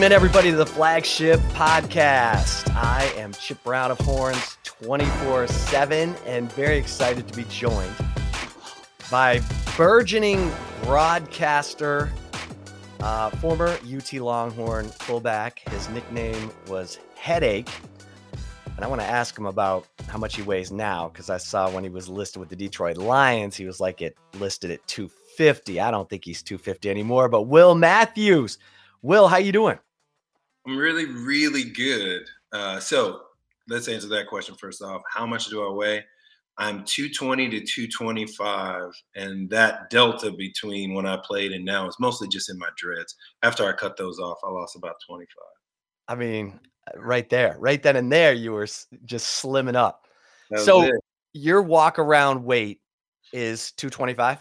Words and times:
Welcome 0.00 0.12
in, 0.12 0.16
everybody, 0.16 0.50
to 0.50 0.56
the 0.56 0.64
flagship 0.64 1.38
podcast. 1.52 2.74
I 2.74 3.12
am 3.18 3.34
Chip 3.34 3.62
Brown 3.62 3.90
of 3.90 3.98
Horns 4.00 4.56
24 4.64 5.46
7 5.46 6.16
and 6.24 6.50
very 6.52 6.78
excited 6.78 7.28
to 7.28 7.36
be 7.36 7.44
joined 7.50 7.94
by 9.10 9.42
burgeoning 9.76 10.50
broadcaster, 10.84 12.10
uh, 13.00 13.28
former 13.28 13.76
UT 13.94 14.10
Longhorn 14.14 14.88
fullback. 14.88 15.58
His 15.68 15.86
nickname 15.90 16.50
was 16.66 16.98
Headache. 17.14 17.68
And 18.76 18.82
I 18.82 18.88
want 18.88 19.02
to 19.02 19.06
ask 19.06 19.36
him 19.36 19.44
about 19.44 19.86
how 20.08 20.16
much 20.16 20.34
he 20.34 20.40
weighs 20.40 20.72
now 20.72 21.10
because 21.10 21.28
I 21.28 21.36
saw 21.36 21.70
when 21.70 21.84
he 21.84 21.90
was 21.90 22.08
listed 22.08 22.40
with 22.40 22.48
the 22.48 22.56
Detroit 22.56 22.96
Lions, 22.96 23.54
he 23.54 23.66
was 23.66 23.80
like 23.80 24.00
it 24.00 24.16
listed 24.38 24.70
at 24.70 24.86
250. 24.86 25.78
I 25.78 25.90
don't 25.90 26.08
think 26.08 26.24
he's 26.24 26.42
250 26.42 26.88
anymore. 26.88 27.28
But 27.28 27.42
Will 27.42 27.74
Matthews, 27.74 28.56
Will, 29.02 29.28
how 29.28 29.36
you 29.36 29.52
doing? 29.52 29.78
I'm 30.70 30.76
really, 30.76 31.06
really 31.06 31.64
good. 31.64 32.28
Uh, 32.52 32.78
so 32.78 33.22
let's 33.68 33.88
answer 33.88 34.06
that 34.06 34.28
question 34.28 34.54
first 34.54 34.82
off. 34.82 35.02
How 35.12 35.26
much 35.26 35.46
do 35.46 35.66
I 35.66 35.72
weigh? 35.72 36.04
I'm 36.58 36.84
220 36.84 37.48
to 37.50 37.60
225, 37.66 38.92
and 39.16 39.50
that 39.50 39.90
delta 39.90 40.30
between 40.30 40.94
when 40.94 41.06
I 41.06 41.18
played 41.24 41.50
and 41.50 41.64
now 41.64 41.88
is 41.88 41.96
mostly 41.98 42.28
just 42.28 42.50
in 42.50 42.58
my 42.58 42.68
dreads. 42.76 43.16
After 43.42 43.66
I 43.66 43.72
cut 43.72 43.96
those 43.96 44.20
off, 44.20 44.38
I 44.44 44.50
lost 44.50 44.76
about 44.76 44.94
25. 45.08 45.26
I 46.06 46.14
mean, 46.14 46.60
right 46.94 47.28
there, 47.28 47.56
right 47.58 47.82
then 47.82 47.96
and 47.96 48.12
there, 48.12 48.32
you 48.32 48.52
were 48.52 48.68
just 49.04 49.42
slimming 49.42 49.74
up. 49.74 50.06
So 50.56 50.82
it. 50.82 50.94
your 51.32 51.62
walk 51.62 51.98
around 51.98 52.44
weight 52.44 52.80
is 53.32 53.72
225? 53.72 54.38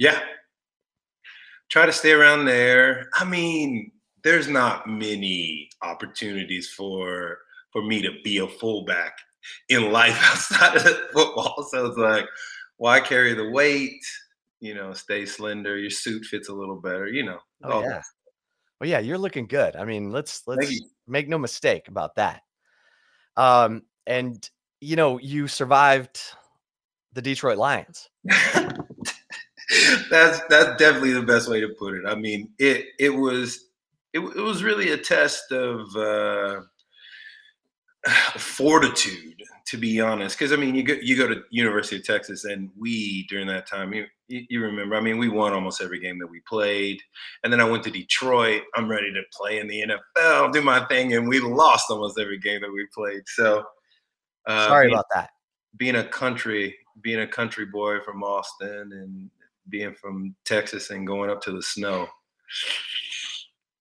Yeah. 0.00 0.18
Try 1.68 1.86
to 1.86 1.92
stay 1.92 2.12
around 2.12 2.46
there. 2.46 3.10
I 3.14 3.24
mean, 3.24 3.92
there's 4.22 4.48
not 4.48 4.88
many 4.88 5.70
opportunities 5.82 6.68
for 6.68 7.38
for 7.72 7.82
me 7.82 8.02
to 8.02 8.10
be 8.24 8.38
a 8.38 8.48
fullback 8.48 9.18
in 9.68 9.92
life 9.92 10.18
outside 10.22 10.76
of 10.76 10.82
football. 11.12 11.66
So 11.70 11.86
it's 11.86 11.98
like, 11.98 12.26
why 12.76 13.00
carry 13.00 13.34
the 13.34 13.50
weight? 13.50 14.04
You 14.60 14.74
know, 14.74 14.92
stay 14.92 15.26
slender. 15.26 15.78
Your 15.78 15.90
suit 15.90 16.24
fits 16.24 16.48
a 16.48 16.54
little 16.54 16.80
better. 16.80 17.06
You 17.06 17.24
know. 17.24 17.38
Oh 17.62 17.82
yeah. 17.82 18.02
Well, 18.80 18.88
yeah, 18.88 19.00
you're 19.00 19.18
looking 19.18 19.46
good. 19.46 19.76
I 19.76 19.84
mean, 19.84 20.12
let's 20.12 20.42
let's 20.46 20.72
make 21.06 21.28
no 21.28 21.38
mistake 21.38 21.88
about 21.88 22.16
that. 22.16 22.42
Um, 23.36 23.82
and 24.06 24.48
you 24.80 24.96
know, 24.96 25.18
you 25.18 25.48
survived 25.48 26.20
the 27.12 27.22
Detroit 27.22 27.58
Lions. 27.58 28.08
that's 28.24 30.40
that's 30.48 30.76
definitely 30.76 31.12
the 31.12 31.22
best 31.22 31.48
way 31.48 31.60
to 31.60 31.68
put 31.68 31.94
it. 31.94 32.04
I 32.06 32.14
mean, 32.14 32.50
it 32.58 32.86
it 32.98 33.10
was 33.10 33.67
it, 34.18 34.36
it 34.36 34.40
was 34.40 34.62
really 34.62 34.90
a 34.90 34.98
test 34.98 35.52
of 35.52 35.94
uh, 35.96 36.60
fortitude, 38.38 39.42
to 39.66 39.76
be 39.76 40.00
honest. 40.00 40.38
Because 40.38 40.52
I 40.52 40.56
mean, 40.56 40.74
you 40.74 40.82
go 40.82 40.94
you 41.00 41.16
go 41.16 41.28
to 41.28 41.42
University 41.50 41.96
of 41.96 42.04
Texas, 42.04 42.44
and 42.44 42.70
we 42.78 43.26
during 43.28 43.46
that 43.48 43.66
time, 43.66 43.92
you, 43.92 44.06
you 44.28 44.62
remember, 44.62 44.96
I 44.96 45.00
mean, 45.00 45.18
we 45.18 45.28
won 45.28 45.52
almost 45.52 45.80
every 45.80 46.00
game 46.00 46.18
that 46.18 46.26
we 46.26 46.40
played, 46.48 47.00
and 47.44 47.52
then 47.52 47.60
I 47.60 47.64
went 47.64 47.84
to 47.84 47.90
Detroit. 47.90 48.62
I'm 48.74 48.88
ready 48.88 49.12
to 49.12 49.22
play 49.32 49.58
in 49.58 49.68
the 49.68 49.84
NFL, 50.16 50.52
do 50.52 50.62
my 50.62 50.84
thing, 50.86 51.14
and 51.14 51.28
we 51.28 51.40
lost 51.40 51.90
almost 51.90 52.18
every 52.18 52.38
game 52.38 52.60
that 52.62 52.72
we 52.72 52.86
played. 52.94 53.22
So, 53.26 53.64
uh, 54.46 54.68
sorry 54.68 54.86
being, 54.86 54.94
about 54.94 55.06
that. 55.14 55.30
Being 55.76 55.96
a 55.96 56.04
country, 56.04 56.76
being 57.02 57.20
a 57.20 57.28
country 57.28 57.66
boy 57.66 58.00
from 58.00 58.22
Austin, 58.22 58.92
and 58.92 59.30
being 59.68 59.94
from 59.94 60.34
Texas, 60.44 60.90
and 60.90 61.06
going 61.06 61.30
up 61.30 61.40
to 61.42 61.52
the 61.52 61.62
snow 61.62 62.08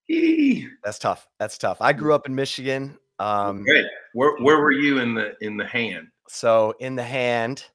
that's 0.84 1.00
tough. 1.00 1.28
That's 1.40 1.58
tough. 1.58 1.78
I 1.82 1.94
grew 1.94 2.14
up 2.14 2.28
in 2.28 2.36
Michigan. 2.36 2.98
Um, 3.20 3.64
Great. 3.64 3.86
Where 4.14 4.38
where 4.38 4.60
were 4.60 4.72
you 4.72 5.00
in 5.00 5.14
the 5.14 5.34
in 5.42 5.58
the 5.58 5.66
hand? 5.66 6.08
So 6.30 6.74
in 6.80 6.96
the 6.96 7.04
hand, 7.04 7.66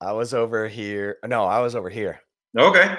I 0.00 0.12
was 0.12 0.34
over 0.34 0.68
here. 0.68 1.18
No, 1.24 1.44
I 1.44 1.60
was 1.60 1.74
over 1.74 1.88
here. 1.88 2.20
Okay. 2.58 2.96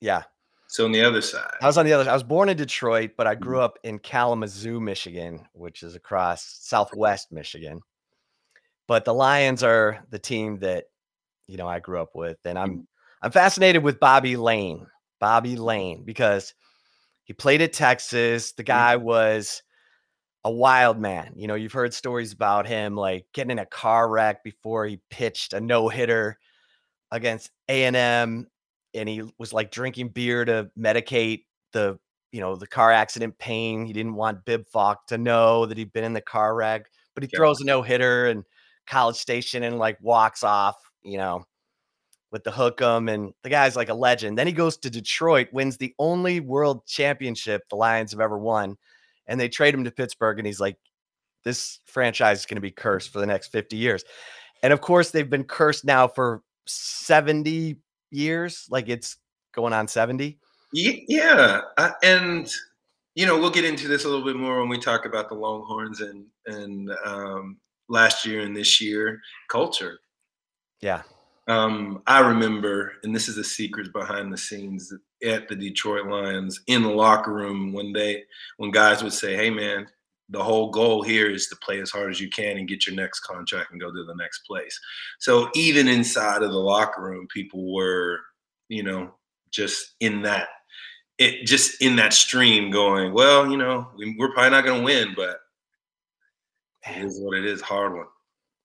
Yeah. 0.00 0.22
So 0.68 0.86
on 0.86 0.92
the 0.92 1.02
other 1.02 1.20
side. 1.20 1.54
I 1.62 1.66
was 1.66 1.78
on 1.78 1.86
the 1.86 1.92
other. 1.92 2.10
I 2.10 2.14
was 2.14 2.24
born 2.24 2.48
in 2.48 2.56
Detroit, 2.56 3.12
but 3.16 3.26
I 3.26 3.36
grew 3.36 3.56
mm-hmm. 3.56 3.64
up 3.64 3.78
in 3.84 3.98
Kalamazoo, 4.00 4.80
Michigan, 4.80 5.46
which 5.52 5.82
is 5.82 5.94
across 5.94 6.58
Southwest 6.62 7.30
Michigan. 7.30 7.80
But 8.88 9.04
the 9.04 9.14
Lions 9.14 9.62
are 9.62 10.04
the 10.10 10.18
team 10.18 10.58
that 10.58 10.86
you 11.46 11.56
know 11.56 11.68
I 11.68 11.78
grew 11.78 12.00
up 12.00 12.16
with, 12.16 12.38
and 12.44 12.58
I'm 12.58 12.70
mm-hmm. 12.70 12.80
I'm 13.22 13.30
fascinated 13.30 13.84
with 13.84 14.00
Bobby 14.00 14.36
Layne. 14.36 14.86
Bobby 15.20 15.56
Layne 15.56 16.02
because 16.02 16.54
he 17.24 17.32
played 17.32 17.62
at 17.62 17.72
Texas. 17.72 18.52
The 18.52 18.62
mm. 18.62 18.66
guy 18.66 18.96
was 18.96 19.62
a 20.44 20.50
wild 20.50 20.98
man. 20.98 21.32
You 21.36 21.48
know, 21.48 21.54
you've 21.54 21.72
heard 21.72 21.94
stories 21.94 22.32
about 22.32 22.66
him 22.66 22.96
like 22.96 23.26
getting 23.32 23.50
in 23.50 23.58
a 23.58 23.66
car 23.66 24.08
wreck 24.08 24.44
before 24.44 24.86
he 24.86 25.00
pitched 25.10 25.54
a 25.54 25.60
no 25.60 25.88
hitter 25.88 26.38
against 27.10 27.50
A 27.68 27.84
and 27.84 28.46
he 29.08 29.22
was 29.38 29.52
like 29.52 29.70
drinking 29.70 30.08
beer 30.08 30.44
to 30.44 30.70
medicate 30.78 31.44
the 31.72 31.98
you 32.30 32.40
know 32.40 32.56
the 32.56 32.66
car 32.66 32.90
accident 32.92 33.38
pain. 33.38 33.84
He 33.86 33.92
didn't 33.92 34.14
want 34.14 34.44
Bib 34.44 34.66
Falk 34.68 35.06
to 35.06 35.18
know 35.18 35.66
that 35.66 35.78
he'd 35.78 35.92
been 35.92 36.04
in 36.04 36.12
the 36.12 36.20
car 36.20 36.54
wreck, 36.54 36.86
but 37.14 37.22
he 37.22 37.30
yeah. 37.32 37.38
throws 37.38 37.60
a 37.60 37.64
no 37.64 37.80
hitter 37.80 38.26
and 38.26 38.44
College 38.86 39.16
Station 39.16 39.62
and 39.62 39.78
like 39.78 39.98
walks 40.00 40.42
off. 40.42 40.76
You 41.02 41.18
know, 41.18 41.44
with 42.34 42.42
the 42.42 42.50
hook'em, 42.50 43.08
and 43.08 43.32
the 43.44 43.48
guy's 43.48 43.76
like 43.76 43.88
a 43.88 43.94
legend. 43.94 44.36
Then 44.36 44.48
he 44.48 44.52
goes 44.52 44.76
to 44.78 44.90
Detroit, 44.90 45.46
wins 45.52 45.76
the 45.76 45.94
only 46.00 46.40
world 46.40 46.84
championship 46.84 47.62
the 47.70 47.76
Lions 47.76 48.10
have 48.10 48.20
ever 48.20 48.36
won, 48.36 48.76
and 49.28 49.40
they 49.40 49.48
trade 49.48 49.72
him 49.72 49.84
to 49.84 49.92
Pittsburgh, 49.92 50.40
and 50.40 50.46
he's 50.46 50.58
like, 50.58 50.76
this 51.44 51.78
franchise 51.86 52.40
is 52.40 52.46
going 52.46 52.56
to 52.56 52.60
be 52.60 52.72
cursed 52.72 53.12
for 53.12 53.20
the 53.20 53.26
next 53.26 53.52
50 53.52 53.76
years. 53.76 54.02
And 54.64 54.72
of 54.72 54.80
course, 54.80 55.12
they've 55.12 55.30
been 55.30 55.44
cursed 55.44 55.84
now 55.84 56.08
for 56.08 56.42
70 56.66 57.76
years, 58.10 58.66
like 58.68 58.88
it's 58.88 59.16
going 59.54 59.72
on 59.72 59.86
70. 59.86 60.36
Yeah, 60.72 61.60
uh, 61.76 61.90
and 62.02 62.50
you 63.14 63.26
know 63.26 63.38
we'll 63.38 63.50
get 63.50 63.64
into 63.64 63.86
this 63.86 64.04
a 64.04 64.08
little 64.08 64.24
bit 64.24 64.34
more 64.34 64.58
when 64.58 64.68
we 64.68 64.78
talk 64.78 65.06
about 65.06 65.28
the 65.28 65.36
Longhorns 65.36 66.00
and 66.00 66.26
and 66.46 66.90
um, 67.04 67.58
last 67.88 68.26
year 68.26 68.40
and 68.40 68.56
this 68.56 68.80
year 68.80 69.20
culture. 69.48 70.00
Yeah, 70.80 71.02
um, 71.46 72.02
I 72.06 72.20
remember, 72.20 72.92
and 73.02 73.14
this 73.14 73.28
is 73.28 73.36
the 73.36 73.44
secrets 73.44 73.90
behind 73.90 74.32
the 74.32 74.38
scenes 74.38 74.92
at 75.24 75.48
the 75.48 75.54
Detroit 75.54 76.06
Lions 76.06 76.60
in 76.66 76.82
the 76.82 76.88
locker 76.88 77.32
room 77.32 77.72
when 77.72 77.92
they 77.92 78.24
when 78.56 78.70
guys 78.70 79.02
would 79.02 79.12
say, 79.12 79.36
"Hey, 79.36 79.50
man, 79.50 79.86
the 80.30 80.42
whole 80.42 80.70
goal 80.70 81.02
here 81.02 81.30
is 81.30 81.48
to 81.48 81.56
play 81.56 81.80
as 81.80 81.90
hard 81.90 82.10
as 82.10 82.20
you 82.20 82.30
can 82.30 82.56
and 82.56 82.68
get 82.68 82.86
your 82.86 82.96
next 82.96 83.20
contract 83.20 83.72
and 83.72 83.80
go 83.80 83.92
to 83.92 84.04
the 84.04 84.14
next 84.14 84.40
place." 84.46 84.78
So 85.18 85.50
even 85.54 85.86
inside 85.86 86.42
of 86.42 86.50
the 86.50 86.58
locker 86.58 87.02
room, 87.02 87.26
people 87.28 87.74
were, 87.74 88.20
you 88.68 88.82
know, 88.82 89.14
just 89.50 89.96
in 90.00 90.22
that 90.22 90.48
it 91.18 91.46
just 91.46 91.80
in 91.82 91.96
that 91.96 92.12
stream 92.12 92.70
going, 92.70 93.12
well, 93.12 93.50
you 93.50 93.56
know, 93.56 93.88
we're 94.18 94.32
probably 94.32 94.50
not 94.50 94.64
going 94.64 94.80
to 94.80 94.84
win, 94.84 95.14
but 95.14 95.40
it 96.88 97.04
is 97.04 97.20
what 97.20 97.36
it 97.38 97.44
is. 97.44 97.60
Hard 97.60 97.94
one 97.94 98.06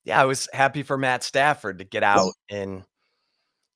yeah, 0.04 0.20
I 0.20 0.24
was 0.24 0.48
happy 0.52 0.82
for 0.82 0.96
Matt 0.96 1.22
Stafford 1.22 1.78
to 1.78 1.84
get 1.84 2.02
out 2.02 2.32
and, 2.50 2.84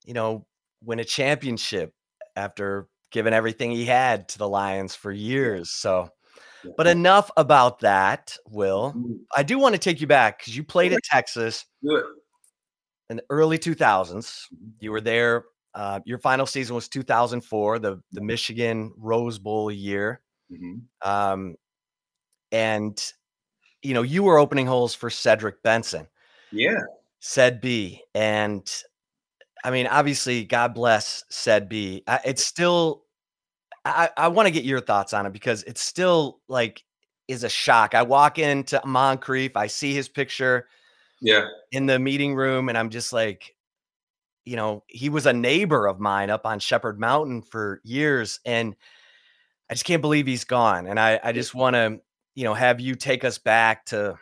you 0.04 0.14
know, 0.14 0.46
win 0.82 1.00
a 1.00 1.04
championship 1.04 1.92
after 2.36 2.88
giving 3.10 3.32
everything 3.32 3.70
he 3.70 3.84
had 3.84 4.28
to 4.30 4.38
the 4.38 4.48
Lions 4.48 4.94
for 4.94 5.12
years. 5.12 5.70
So, 5.70 6.08
but 6.76 6.86
enough 6.86 7.30
about 7.36 7.80
that, 7.80 8.36
Will. 8.48 8.92
Mm-hmm. 8.96 9.12
I 9.36 9.42
do 9.42 9.58
want 9.58 9.74
to 9.74 9.78
take 9.78 10.00
you 10.00 10.06
back 10.06 10.38
because 10.38 10.56
you 10.56 10.64
played 10.64 10.92
at 10.92 11.02
Texas 11.04 11.64
in 13.10 13.16
the 13.16 13.24
early 13.30 13.58
2000s. 13.58 13.76
Mm-hmm. 13.76 14.68
You 14.80 14.92
were 14.92 15.00
there. 15.00 15.44
Uh, 15.74 16.00
your 16.04 16.18
final 16.18 16.46
season 16.46 16.74
was 16.74 16.88
2004, 16.88 17.80
the, 17.80 18.00
the 18.12 18.20
Michigan 18.20 18.92
Rose 18.96 19.38
Bowl 19.38 19.70
year. 19.70 20.22
Mm-hmm. 20.50 21.08
Um, 21.08 21.56
and, 22.52 23.12
you 23.82 23.92
know, 23.92 24.02
you 24.02 24.22
were 24.22 24.38
opening 24.38 24.66
holes 24.66 24.94
for 24.94 25.10
Cedric 25.10 25.62
Benson. 25.62 26.06
Yeah. 26.54 26.80
Ced 27.20 27.60
B. 27.60 28.02
And 28.14 28.70
I 29.64 29.70
mean, 29.70 29.86
obviously, 29.86 30.44
God 30.44 30.74
bless 30.74 31.24
Ced 31.30 31.68
B. 31.68 32.02
I, 32.06 32.20
it's 32.24 32.44
still, 32.44 33.04
I, 33.84 34.10
I 34.16 34.28
want 34.28 34.46
to 34.46 34.52
get 34.52 34.64
your 34.64 34.80
thoughts 34.80 35.12
on 35.12 35.26
it 35.26 35.32
because 35.32 35.62
it's 35.64 35.82
still 35.82 36.40
like 36.48 36.84
is 37.28 37.44
a 37.44 37.48
shock. 37.48 37.94
I 37.94 38.02
walk 38.02 38.38
into 38.38 38.80
Moncrief, 38.84 39.56
I 39.56 39.66
see 39.66 39.94
his 39.94 40.08
picture 40.08 40.68
yeah 41.20 41.46
in 41.72 41.86
the 41.86 41.98
meeting 41.98 42.34
room, 42.34 42.68
and 42.68 42.76
I'm 42.76 42.90
just 42.90 43.12
like, 43.12 43.54
you 44.44 44.56
know, 44.56 44.82
he 44.86 45.08
was 45.08 45.26
a 45.26 45.32
neighbor 45.32 45.86
of 45.86 46.00
mine 46.00 46.30
up 46.30 46.46
on 46.46 46.58
Shepherd 46.58 47.00
Mountain 47.00 47.42
for 47.42 47.80
years. 47.82 48.40
And 48.44 48.76
I 49.70 49.74
just 49.74 49.86
can't 49.86 50.02
believe 50.02 50.26
he's 50.26 50.44
gone. 50.44 50.86
And 50.86 51.00
I, 51.00 51.18
I 51.22 51.32
just 51.32 51.54
want 51.54 51.74
to, 51.74 52.00
you 52.34 52.44
know, 52.44 52.54
have 52.54 52.80
you 52.80 52.94
take 52.94 53.24
us 53.24 53.38
back 53.38 53.86
to, 53.86 54.18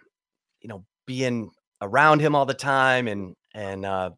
you 0.61 0.69
know, 0.69 0.85
being 1.06 1.50
around 1.82 2.20
him 2.20 2.34
all 2.34 2.46
the 2.46 2.55
time 2.55 3.08
and 3.08 3.34
and 3.55 3.84
uh, 3.84 4.11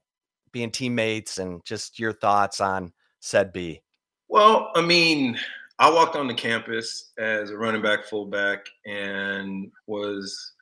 being 0.53 0.71
teammates 0.71 1.39
and 1.39 1.61
just 1.65 1.99
your 1.99 2.13
thoughts 2.13 2.61
on 2.61 2.93
Ced 3.21 3.53
B. 3.53 3.81
Well, 4.29 4.71
I 4.77 4.81
mean, 4.81 5.39
I 5.79 5.91
walked 5.91 6.15
on 6.15 6.29
the 6.29 6.35
campus 6.35 7.13
as 7.19 7.51
a 7.51 7.57
running 7.57 7.83
back, 7.83 8.05
fullback, 8.05 8.67
and 8.87 9.73
was 9.89 10.53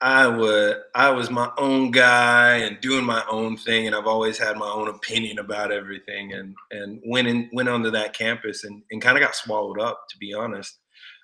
I 0.00 0.28
would 0.28 0.76
I 0.94 1.10
was 1.10 1.30
my 1.30 1.50
own 1.56 1.90
guy 1.90 2.58
and 2.58 2.80
doing 2.80 3.04
my 3.04 3.24
own 3.30 3.56
thing, 3.56 3.86
and 3.86 3.96
I've 3.96 4.06
always 4.06 4.38
had 4.38 4.56
my 4.56 4.68
own 4.68 4.88
opinion 4.88 5.38
about 5.38 5.72
everything. 5.72 6.34
And 6.34 6.54
and 6.70 7.00
went 7.06 7.26
in 7.26 7.50
went 7.52 7.68
onto 7.68 7.90
that 7.90 8.12
campus 8.12 8.64
and, 8.64 8.82
and 8.90 9.02
kind 9.02 9.16
of 9.16 9.22
got 9.22 9.34
swallowed 9.34 9.80
up, 9.80 10.04
to 10.10 10.18
be 10.18 10.34
honest. 10.34 10.78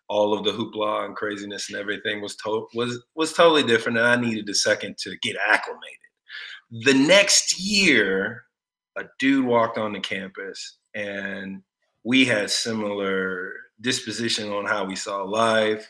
All 0.08 0.36
of 0.36 0.44
the 0.44 0.52
hoopla 0.52 1.06
and 1.06 1.16
craziness 1.16 1.70
and 1.70 1.78
everything 1.78 2.20
was 2.20 2.36
to- 2.36 2.68
was 2.74 3.02
was 3.14 3.32
totally 3.32 3.62
different, 3.62 3.98
and 3.98 4.06
I 4.06 4.16
needed 4.16 4.48
a 4.48 4.54
second 4.54 4.98
to 4.98 5.16
get 5.22 5.36
acclimated. 5.46 5.98
The 6.84 6.94
next 6.94 7.58
year, 7.58 8.44
a 8.96 9.04
dude 9.18 9.46
walked 9.46 9.78
on 9.78 9.92
the 9.92 10.00
campus, 10.00 10.78
and 10.94 11.62
we 12.04 12.24
had 12.24 12.50
similar 12.50 13.52
disposition 13.80 14.50
on 14.50 14.66
how 14.66 14.84
we 14.84 14.96
saw 14.96 15.22
life 15.22 15.88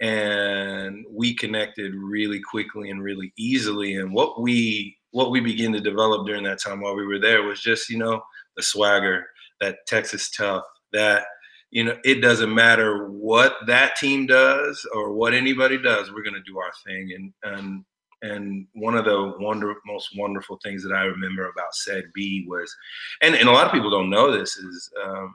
and 0.00 1.04
we 1.10 1.34
connected 1.34 1.94
really 1.94 2.40
quickly 2.40 2.90
and 2.90 3.02
really 3.02 3.32
easily 3.36 3.96
and 3.96 4.12
what 4.12 4.40
we 4.40 4.96
what 5.10 5.30
we 5.30 5.40
began 5.40 5.72
to 5.72 5.80
develop 5.80 6.26
during 6.26 6.44
that 6.44 6.60
time 6.60 6.80
while 6.80 6.96
we 6.96 7.06
were 7.06 7.18
there 7.18 7.42
was 7.42 7.60
just 7.60 7.90
you 7.90 7.98
know 7.98 8.20
the 8.56 8.62
swagger 8.62 9.26
that 9.60 9.76
texas 9.86 10.30
tough 10.30 10.64
that 10.92 11.24
you 11.70 11.84
know 11.84 11.96
it 12.04 12.20
doesn't 12.20 12.54
matter 12.54 13.08
what 13.08 13.56
that 13.66 13.96
team 13.96 14.26
does 14.26 14.86
or 14.94 15.12
what 15.12 15.34
anybody 15.34 15.80
does 15.80 16.10
we're 16.10 16.22
going 16.22 16.34
to 16.34 16.50
do 16.50 16.58
our 16.58 16.72
thing. 16.86 17.32
And 17.42 17.54
and 17.54 17.84
and 18.22 18.66
one 18.74 18.96
of 18.96 19.04
the 19.06 19.34
wonder 19.38 19.74
most 19.86 20.10
wonderful 20.14 20.58
things 20.62 20.82
that 20.82 20.92
i 20.92 21.04
remember 21.04 21.48
about 21.48 21.74
said 21.74 22.04
b 22.14 22.44
was 22.46 22.74
and, 23.22 23.34
and 23.34 23.48
a 23.48 23.52
lot 23.52 23.66
of 23.66 23.72
people 23.72 23.90
don't 23.90 24.10
know 24.10 24.30
this 24.30 24.58
is 24.58 24.90
um, 25.02 25.34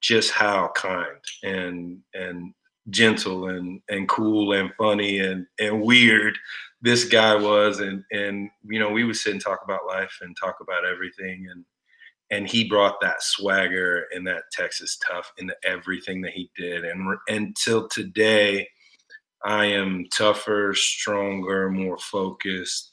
just 0.00 0.30
how 0.30 0.70
kind 0.76 1.18
and 1.42 1.98
and 2.14 2.54
gentle 2.90 3.48
and 3.48 3.80
and 3.88 4.08
cool 4.08 4.52
and 4.52 4.70
funny 4.74 5.18
and 5.18 5.46
and 5.58 5.82
weird 5.82 6.38
this 6.84 7.04
guy 7.04 7.34
was. 7.34 7.80
And 7.80 8.04
and 8.12 8.50
you 8.64 8.78
know 8.78 8.90
we 8.90 9.04
would 9.04 9.16
sit 9.16 9.32
and 9.32 9.42
talk 9.42 9.60
about 9.64 9.86
life 9.86 10.18
and 10.20 10.36
talk 10.36 10.56
about 10.60 10.84
everything. 10.84 11.48
And 11.50 11.64
and 12.34 12.48
he 12.48 12.68
brought 12.68 13.00
that 13.00 13.22
swagger 13.22 14.04
and 14.14 14.26
that 14.26 14.44
Texas 14.52 14.98
tough 14.98 15.32
into 15.38 15.54
everything 15.64 16.20
that 16.22 16.32
he 16.32 16.50
did 16.56 16.84
and 16.84 17.16
until 17.28 17.88
today 17.88 18.68
I 19.44 19.66
am 19.66 20.06
tougher 20.12 20.74
stronger 20.74 21.70
more 21.70 21.98
focused 21.98 22.90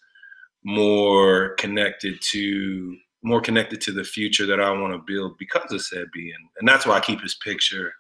more 0.64 1.56
connected 1.56 2.20
to 2.32 2.96
more 3.24 3.42
connected 3.42 3.82
to 3.82 3.92
the 3.92 4.04
future 4.04 4.46
that 4.48 4.60
I 4.60 4.72
want 4.72 4.94
to 4.94 5.14
build 5.14 5.38
because 5.38 5.72
of 5.72 5.82
Sebi 5.82 6.34
and, 6.34 6.48
and 6.60 6.68
that's 6.68 6.86
why 6.86 6.98
I 6.98 7.00
keep 7.00 7.22
his 7.22 7.38
picture 7.44 7.92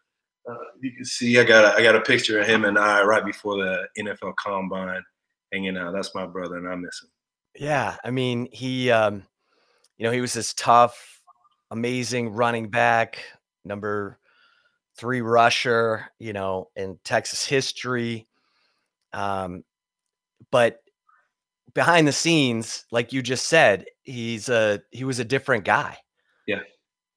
uh, 0.49 0.55
you 0.81 0.91
can 0.91 1.05
see 1.05 1.39
I 1.39 1.43
got 1.43 1.65
a, 1.65 1.77
I 1.77 1.83
got 1.83 1.95
a 1.95 2.01
picture 2.01 2.39
of 2.39 2.47
him 2.47 2.65
and 2.65 2.77
I 2.77 3.03
right 3.03 3.23
before 3.23 3.57
the 3.57 3.87
NFL 3.99 4.35
Combine 4.37 5.03
hanging 5.51 5.77
out. 5.77 5.93
That's 5.93 6.15
my 6.15 6.25
brother, 6.25 6.57
and 6.57 6.67
I 6.67 6.75
miss 6.75 7.01
him. 7.01 7.09
Yeah, 7.55 7.97
I 8.03 8.11
mean 8.11 8.47
he, 8.51 8.89
um, 8.91 9.23
you 9.97 10.05
know, 10.05 10.11
he 10.11 10.21
was 10.21 10.33
this 10.33 10.53
tough, 10.53 11.20
amazing 11.71 12.29
running 12.29 12.69
back, 12.69 13.23
number 13.65 14.19
three 14.95 15.21
rusher, 15.21 16.05
you 16.19 16.33
know, 16.33 16.69
in 16.75 16.99
Texas 17.03 17.45
history. 17.45 18.27
Um, 19.13 19.63
but 20.51 20.83
behind 21.73 22.07
the 22.07 22.11
scenes, 22.11 22.85
like 22.91 23.13
you 23.13 23.21
just 23.21 23.47
said, 23.47 23.85
he's 24.03 24.49
a 24.49 24.81
he 24.91 25.03
was 25.03 25.19
a 25.19 25.25
different 25.25 25.65
guy. 25.65 25.97
Yeah. 26.45 26.59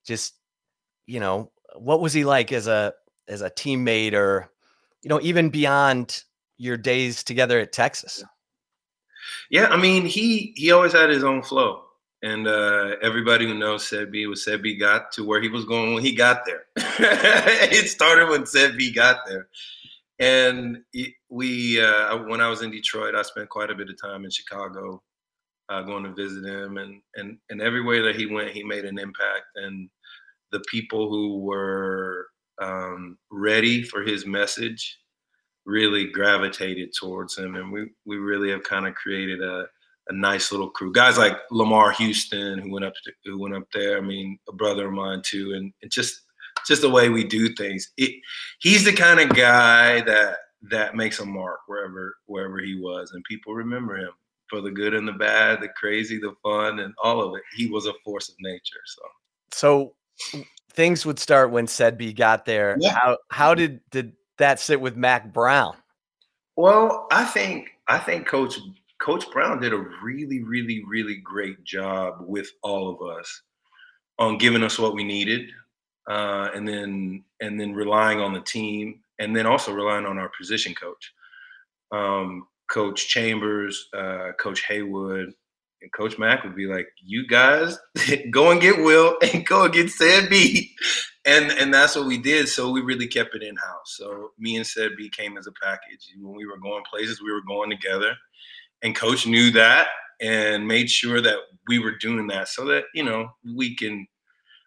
Just 0.06 0.35
you 1.06 1.21
know, 1.21 1.51
what 1.77 2.01
was 2.01 2.12
he 2.12 2.25
like 2.25 2.53
as 2.53 2.67
a 2.67 2.95
as 3.29 3.43
a 3.43 3.51
teammate 3.51 4.15
or 4.15 4.51
you 5.03 5.09
know 5.09 5.21
even 5.21 5.51
beyond 5.51 6.23
your 6.56 6.77
days 6.77 7.25
together 7.25 7.59
at 7.59 7.73
Texas? 7.73 8.23
Yeah, 9.51 9.67
I 9.67 9.77
mean 9.77 10.06
he 10.06 10.53
he 10.56 10.71
always 10.71 10.93
had 10.93 11.11
his 11.11 11.25
own 11.25 11.43
flow. 11.43 11.83
And 12.25 12.49
uh, 12.49 12.97
everybody 13.03 13.47
who 13.47 13.53
knows 13.53 13.85
Sebi 13.85 14.26
was 14.26 14.47
Sebi 14.47 14.81
got 14.81 15.12
to 15.12 15.26
where 15.26 15.43
he 15.43 15.50
was 15.50 15.67
going 15.67 15.93
when 15.93 16.03
he 16.03 16.15
got 16.15 16.47
there. 16.47 16.65
it 16.76 17.91
started 17.91 18.31
when 18.31 18.44
Sebi 18.44 18.94
got 18.94 19.26
there. 19.29 19.49
And 20.19 20.79
we, 21.29 21.82
uh, 21.82 22.17
when 22.25 22.41
I 22.41 22.49
was 22.49 22.62
in 22.62 22.71
Detroit, 22.71 23.15
I 23.15 23.21
spent 23.21 23.50
quite 23.50 23.69
a 23.69 23.75
bit 23.75 23.91
of 23.91 24.00
time 24.00 24.25
in 24.25 24.31
Chicago, 24.31 25.03
uh, 25.69 25.82
going 25.82 26.05
to 26.05 26.15
visit 26.15 26.47
him, 26.47 26.79
and 26.79 27.03
and 27.15 27.37
and 27.50 27.61
everywhere 27.61 28.03
that 28.05 28.17
he 28.17 28.25
went, 28.25 28.53
he 28.53 28.65
made 28.65 28.87
an 28.87 28.99
impact. 28.99 29.44
And 29.56 29.91
the 30.50 30.62
people 30.70 31.11
who 31.11 31.41
were 31.41 32.29
um, 32.59 33.19
ready 33.31 33.82
for 33.82 34.00
his 34.00 34.25
message 34.25 34.99
really 35.67 36.06
gravitated 36.06 36.94
towards 36.99 37.37
him, 37.37 37.56
and 37.56 37.70
we 37.70 37.91
we 38.06 38.17
really 38.17 38.50
have 38.50 38.62
kind 38.62 38.87
of 38.87 38.94
created 38.94 39.43
a 39.43 39.67
a 40.09 40.12
nice 40.12 40.53
little 40.53 40.71
crew. 40.71 40.93
Guys 40.93 41.19
like 41.19 41.37
Lamar 41.51 41.93
Houston, 41.93 42.59
who 42.59 42.71
went 42.73 42.85
up 42.85 42.95
to, 43.05 43.12
who 43.25 43.39
went 43.39 43.55
up 43.55 43.67
there. 43.73 43.99
I 43.99 44.01
mean, 44.01 44.39
a 44.49 44.53
brother 44.53 44.87
of 44.89 44.93
mine 44.93 45.23
too, 45.25 45.55
and, 45.55 45.73
and 45.83 45.91
just 45.91 46.23
just 46.67 46.83
the 46.83 46.91
way 46.91 47.09
we 47.09 47.25
do 47.25 47.55
things. 47.55 47.93
It, 47.97 48.15
he's 48.61 48.85
the 48.85 48.93
kind 48.93 49.21
of 49.21 49.37
guy 49.37 50.01
that 50.03 50.37
that 50.71 50.97
makes 50.97 51.21
a 51.21 51.27
mark 51.27 51.61
wherever 51.67 52.17
wherever 52.27 52.59
he 52.59 52.79
was, 52.81 53.12
and 53.12 53.25
people 53.25 53.55
remember 53.55 53.97
him 53.97 54.12
for 54.49 54.61
the 54.61 54.71
good 54.71 54.95
and 54.95 55.09
the 55.09 55.12
bad, 55.12 55.61
the 55.61 55.69
crazy, 55.69 56.19
the 56.19 56.35
fun, 56.43 56.81
and 56.81 56.95
all 57.03 57.23
of 57.23 57.35
it. 57.35 57.43
He 57.56 57.67
was 57.67 57.87
a 57.87 57.95
force 58.05 58.29
of 58.29 58.35
nature. 58.41 58.81
So, 58.85 59.03
so 59.53 60.35
things 60.71 61.06
would 61.06 61.19
start 61.19 61.51
when 61.51 61.67
Ced 61.67 61.97
B 61.97 62.12
got 62.12 62.45
there. 62.45 62.77
Yeah. 62.79 62.93
How 62.93 63.19
how 63.31 63.55
did 63.55 63.81
did 63.91 64.12
that 64.39 64.61
sit 64.61 64.81
with 64.81 64.97
Mack 64.97 65.33
Brown? 65.33 65.77
Well, 66.56 67.06
I 67.11 67.25
think 67.25 67.71
I 67.89 67.99
think 67.99 68.27
Coach 68.27 68.59
Coach 69.00 69.31
Brown 69.32 69.61
did 69.61 69.73
a 69.73 69.85
really, 70.02 70.43
really, 70.43 70.82
really 70.87 71.17
great 71.17 71.62
job 71.64 72.17
with 72.20 72.50
all 72.62 72.88
of 72.91 73.19
us 73.19 73.43
on 74.19 74.38
giving 74.38 74.62
us 74.62 74.79
what 74.79 74.94
we 74.94 75.05
needed, 75.05 75.50
uh, 76.08 76.49
and 76.55 76.67
then 76.67 77.25
and 77.41 77.61
then 77.61 77.73
relying 77.73 78.20
on 78.20 78.32
the 78.32 78.41
team, 78.41 79.00
and 79.19 79.35
then 79.35 79.46
also 79.46 79.73
relying 79.73 80.06
on 80.06 80.19
our 80.19 80.31
position 80.38 80.75
coach, 80.75 81.12
um, 81.93 82.46
Coach 82.70 83.08
Chambers, 83.08 83.89
uh, 83.96 84.32
Coach 84.39 84.65
Haywood, 84.67 85.34
and 85.82 85.93
Coach 85.93 86.19
Mack 86.19 86.44
would 86.44 86.56
be 86.56 86.67
like, 86.67 86.89
"You 87.03 87.27
guys 87.27 87.79
go 88.31 88.51
and 88.51 88.60
get 88.60 88.79
Will 88.79 89.17
and 89.22 89.46
go 89.46 89.65
and 89.65 89.74
get 89.74 89.91
Ced 89.91 90.31
B," 90.31 90.74
and 91.24 91.51
and 91.53 91.72
that's 91.74 91.96
what 91.96 92.06
we 92.06 92.19
did. 92.19 92.48
So 92.48 92.70
we 92.70 92.81
really 92.81 93.06
kept 93.06 93.34
it 93.34 93.43
in 93.43 93.56
house. 93.56 93.96
So 93.96 94.31
me 94.39 94.56
and 94.56 94.67
Ced 94.67 94.96
B 94.96 95.10
came 95.10 95.36
as 95.36 95.46
a 95.46 95.53
package. 95.63 96.13
When 96.19 96.34
we 96.34 96.46
were 96.46 96.58
going 96.58 96.84
places, 96.89 97.20
we 97.20 97.32
were 97.32 97.43
going 97.46 97.70
together, 97.70 98.17
and 98.84 98.94
Coach 98.94 99.26
knew 99.26 99.50
that 99.50 99.88
and 100.20 100.69
made 100.69 100.88
sure 100.88 101.20
that 101.20 101.38
we 101.67 101.81
were 101.81 101.96
doing 101.96 102.29
that 102.29 102.48
so 102.48 102.64
that 102.67 102.84
you 102.94 103.03
know 103.03 103.29
we 103.56 103.74
can 103.74 104.06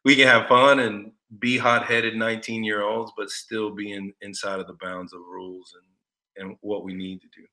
we 0.04 0.16
can 0.16 0.28
have 0.28 0.48
fun 0.48 0.80
and 0.80 1.12
be 1.40 1.58
hot-headed 1.58 2.16
19 2.16 2.64
year 2.64 2.84
olds 2.84 3.12
but 3.18 3.30
still 3.30 3.74
be 3.74 3.94
in, 3.94 4.14
inside 4.22 4.60
of 4.60 4.68
the 4.68 4.78
bounds 4.82 5.14
of 5.14 5.20
rules 5.22 5.74
and 5.76 6.46
and 6.50 6.58
what 6.62 6.84
we 6.84 6.94
need 6.94 7.22
to 7.22 7.28
do 7.36 7.46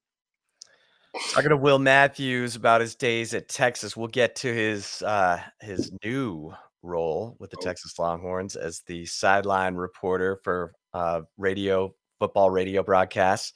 Talking 1.31 1.51
to 1.51 1.57
Will 1.57 1.79
Matthews 1.79 2.57
about 2.57 2.81
his 2.81 2.97
days 2.97 3.35
at 3.35 3.49
Texas. 3.49 3.97
We'll 3.97 4.09
get 4.09 4.35
to 4.37 4.53
his 4.53 5.01
uh, 5.03 5.41
his 5.61 5.93
new 6.05 6.53
role 6.83 7.37
with 7.39 7.51
the 7.51 7.57
oh. 7.61 7.63
Texas 7.63 7.97
Longhorns 8.01 8.57
as 8.57 8.83
the 8.89 9.07
sideline 9.07 9.77
reporter 9.77 10.41
for 10.43 10.73
uh, 10.93 11.21
radio 11.39 11.95
football 12.19 12.51
radio 12.51 12.83
broadcasts. 12.83 13.53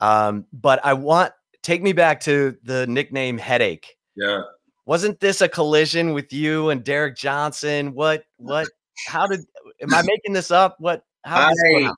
Um, 0.00 0.46
but 0.52 0.84
I 0.84 0.94
want 0.94 1.32
take 1.68 1.82
me 1.82 1.92
back 1.92 2.18
to 2.20 2.56
the 2.62 2.86
nickname 2.86 3.36
headache. 3.36 3.94
Yeah. 4.16 4.40
Wasn't 4.86 5.20
this 5.20 5.42
a 5.42 5.48
collision 5.48 6.14
with 6.14 6.32
you 6.32 6.70
and 6.70 6.82
Derek 6.82 7.14
Johnson? 7.14 7.92
What 7.92 8.24
what 8.38 8.68
how 9.06 9.26
did 9.26 9.40
am 9.82 9.92
I 9.92 10.00
making 10.02 10.32
this 10.32 10.50
up? 10.50 10.76
What 10.78 11.02
how 11.24 11.50
I, 11.50 11.92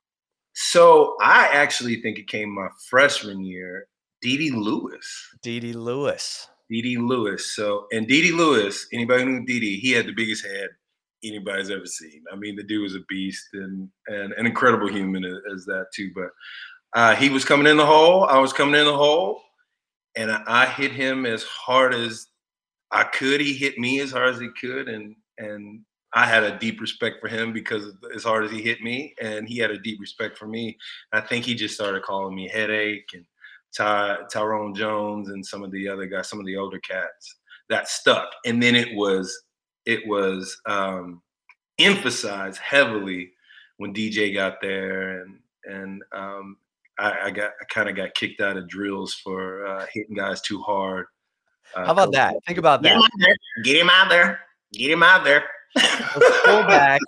so 0.54 1.16
I 1.22 1.48
actually 1.52 2.02
think 2.02 2.18
it 2.18 2.26
came 2.26 2.52
my 2.52 2.68
freshman 2.88 3.44
year 3.44 3.86
Dede 4.20 4.52
Lewis. 4.52 5.28
Dede 5.40 5.76
Lewis. 5.76 6.48
Dede 6.68 6.98
Lewis. 6.98 7.54
So, 7.54 7.86
and 7.92 8.06
Dede 8.06 8.34
Lewis, 8.34 8.86
anybody 8.92 9.24
who 9.24 9.30
knew 9.30 9.46
Dede, 9.46 9.80
he 9.80 9.92
had 9.92 10.06
the 10.06 10.12
biggest 10.12 10.44
head 10.44 10.68
anybody's 11.24 11.70
ever 11.70 11.86
seen. 11.86 12.22
I 12.32 12.36
mean, 12.36 12.56
the 12.56 12.62
dude 12.62 12.82
was 12.82 12.94
a 12.94 13.00
beast 13.08 13.48
and, 13.52 13.88
and 14.08 14.32
an 14.34 14.46
incredible 14.46 14.88
human 14.88 15.24
as, 15.24 15.64
that 15.66 15.86
too. 15.94 16.10
But 16.14 16.30
uh, 16.94 17.14
he 17.16 17.28
was 17.28 17.44
coming 17.44 17.66
in 17.66 17.76
the 17.76 17.86
hole. 17.86 18.24
I 18.24 18.38
was 18.38 18.52
coming 18.52 18.78
in 18.78 18.86
the 18.86 18.96
hole, 18.96 19.42
and 20.16 20.30
I, 20.30 20.66
hit 20.66 20.92
him 20.92 21.26
as 21.26 21.42
hard 21.44 21.94
as 21.94 22.26
I 22.90 23.04
could. 23.04 23.40
He 23.40 23.54
hit 23.54 23.78
me 23.78 24.00
as 24.00 24.12
hard 24.12 24.34
as 24.34 24.40
he 24.40 24.48
could, 24.60 24.88
and 24.88 25.14
and 25.38 25.80
I 26.12 26.26
had 26.26 26.42
a 26.42 26.58
deep 26.58 26.80
respect 26.80 27.20
for 27.20 27.28
him 27.28 27.52
because 27.52 27.92
as 28.14 28.24
hard 28.24 28.44
as 28.44 28.50
he 28.50 28.60
hit 28.62 28.82
me, 28.82 29.14
and 29.20 29.48
he 29.48 29.58
had 29.58 29.70
a 29.70 29.78
deep 29.78 30.00
respect 30.00 30.36
for 30.36 30.46
me. 30.46 30.76
I 31.12 31.20
think 31.20 31.44
he 31.44 31.54
just 31.54 31.74
started 31.74 32.02
calling 32.02 32.34
me 32.34 32.48
headache 32.48 33.10
and 33.14 33.24
Ty, 33.76 34.18
Tyrone 34.32 34.74
Jones 34.74 35.28
and 35.28 35.44
some 35.44 35.62
of 35.62 35.70
the 35.70 35.88
other 35.88 36.06
guys, 36.06 36.28
some 36.28 36.40
of 36.40 36.46
the 36.46 36.56
older 36.56 36.80
cats 36.80 37.36
that 37.68 37.88
stuck. 37.88 38.30
And 38.44 38.62
then 38.62 38.74
it 38.74 38.94
was 38.94 39.44
it 39.86 40.06
was 40.06 40.60
um, 40.66 41.22
emphasized 41.78 42.58
heavily 42.58 43.32
when 43.78 43.94
DJ 43.94 44.34
got 44.34 44.60
there, 44.60 45.22
and 45.22 45.38
and 45.64 46.02
um, 46.12 46.56
I, 47.00 47.26
I, 47.26 47.30
got 47.30 47.52
I 47.60 47.64
kind 47.72 47.88
of 47.88 47.96
got 47.96 48.14
kicked 48.14 48.40
out 48.40 48.56
of 48.56 48.68
drills 48.68 49.14
for 49.14 49.66
uh, 49.66 49.86
hitting 49.92 50.14
guys 50.14 50.40
too 50.40 50.60
hard. 50.62 51.06
Uh, 51.74 51.86
How 51.86 51.92
about 51.92 52.12
that? 52.12 52.36
Think 52.46 52.58
about 52.58 52.82
that. 52.82 53.08
Get 53.64 53.76
him 53.76 53.90
out 53.90 54.08
there. 54.08 54.40
Get 54.72 54.90
him 54.90 55.02
out 55.02 55.24
there. 55.24 55.44
the 55.74 56.40
fullback 56.44 57.00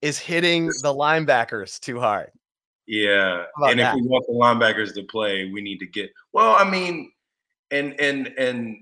is 0.00 0.18
hitting 0.18 0.66
the 0.66 0.94
linebackers 0.94 1.78
too 1.80 2.00
hard. 2.00 2.30
Yeah, 2.86 3.44
and 3.62 3.80
that? 3.80 3.94
if 3.96 4.00
we 4.00 4.06
want 4.06 4.24
the 4.26 4.32
linebackers 4.32 4.94
to 4.94 5.02
play, 5.02 5.50
we 5.50 5.60
need 5.60 5.78
to 5.78 5.86
get. 5.86 6.10
Well, 6.32 6.54
I 6.54 6.68
mean, 6.68 7.10
and 7.72 7.98
and 8.00 8.28
and 8.38 8.76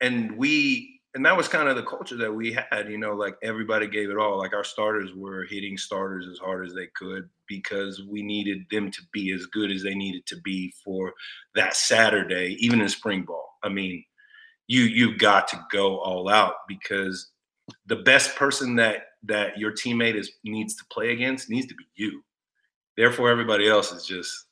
and 0.00 0.36
we 0.36 0.99
and 1.14 1.26
that 1.26 1.36
was 1.36 1.48
kind 1.48 1.68
of 1.68 1.76
the 1.76 1.82
culture 1.82 2.16
that 2.16 2.32
we 2.32 2.52
had. 2.52 2.88
You 2.88 2.98
know, 2.98 3.14
like 3.14 3.36
everybody 3.42 3.88
gave 3.88 4.10
it 4.10 4.16
all. 4.16 4.38
Like 4.38 4.54
our 4.54 4.64
starters 4.64 5.12
were 5.14 5.44
hitting 5.44 5.76
starters 5.76 6.28
as 6.30 6.38
hard 6.38 6.66
as 6.66 6.74
they 6.74 6.86
could 6.94 7.28
because 7.48 8.02
we 8.08 8.22
needed 8.22 8.64
them 8.70 8.90
to 8.90 9.02
be 9.12 9.32
as 9.32 9.46
good 9.46 9.70
as 9.70 9.82
they 9.82 9.94
needed 9.94 10.24
to 10.26 10.40
be 10.42 10.72
for 10.84 11.12
that 11.54 11.74
Saturday, 11.74 12.56
even 12.60 12.80
in 12.80 12.88
spring 12.88 13.22
ball. 13.22 13.58
I 13.62 13.68
mean, 13.68 14.04
you 14.68 14.82
you've 14.82 15.18
got 15.18 15.48
to 15.48 15.60
go 15.72 15.98
all 15.98 16.28
out 16.28 16.54
because 16.68 17.32
the 17.86 17.96
best 17.96 18.36
person 18.36 18.76
that 18.76 19.06
that 19.24 19.58
your 19.58 19.72
teammate 19.72 20.14
is 20.14 20.32
needs 20.44 20.76
to 20.76 20.84
play 20.92 21.12
against 21.12 21.50
needs 21.50 21.66
to 21.66 21.74
be 21.74 21.84
you. 21.96 22.22
Therefore, 22.96 23.30
everybody 23.30 23.68
else 23.68 23.92
is 23.92 24.06
just, 24.06 24.46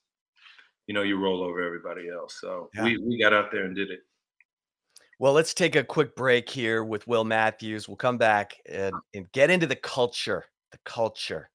you 0.87 0.95
know, 0.95 1.03
you 1.03 1.19
roll 1.19 1.43
over 1.43 1.65
everybody 1.65 2.09
else. 2.09 2.39
So 2.41 2.69
yeah. 2.75 2.85
we 2.85 2.99
we 2.99 3.21
got 3.21 3.33
out 3.33 3.53
there 3.53 3.65
and 3.65 3.77
did 3.77 3.91
it. 3.91 4.01
Well, 5.21 5.33
let's 5.33 5.53
take 5.53 5.75
a 5.75 5.83
quick 5.83 6.15
break 6.15 6.49
here 6.49 6.85
with 6.85 7.07
Will 7.09 7.25
Matthews. 7.25 7.89
We'll 7.89 7.97
come 7.97 8.19
back 8.19 8.55
and, 8.71 8.95
and 9.15 9.31
get 9.33 9.51
into 9.51 9.67
the 9.67 9.77
culture, 9.77 10.45
the 10.71 10.79
culture 10.85 11.51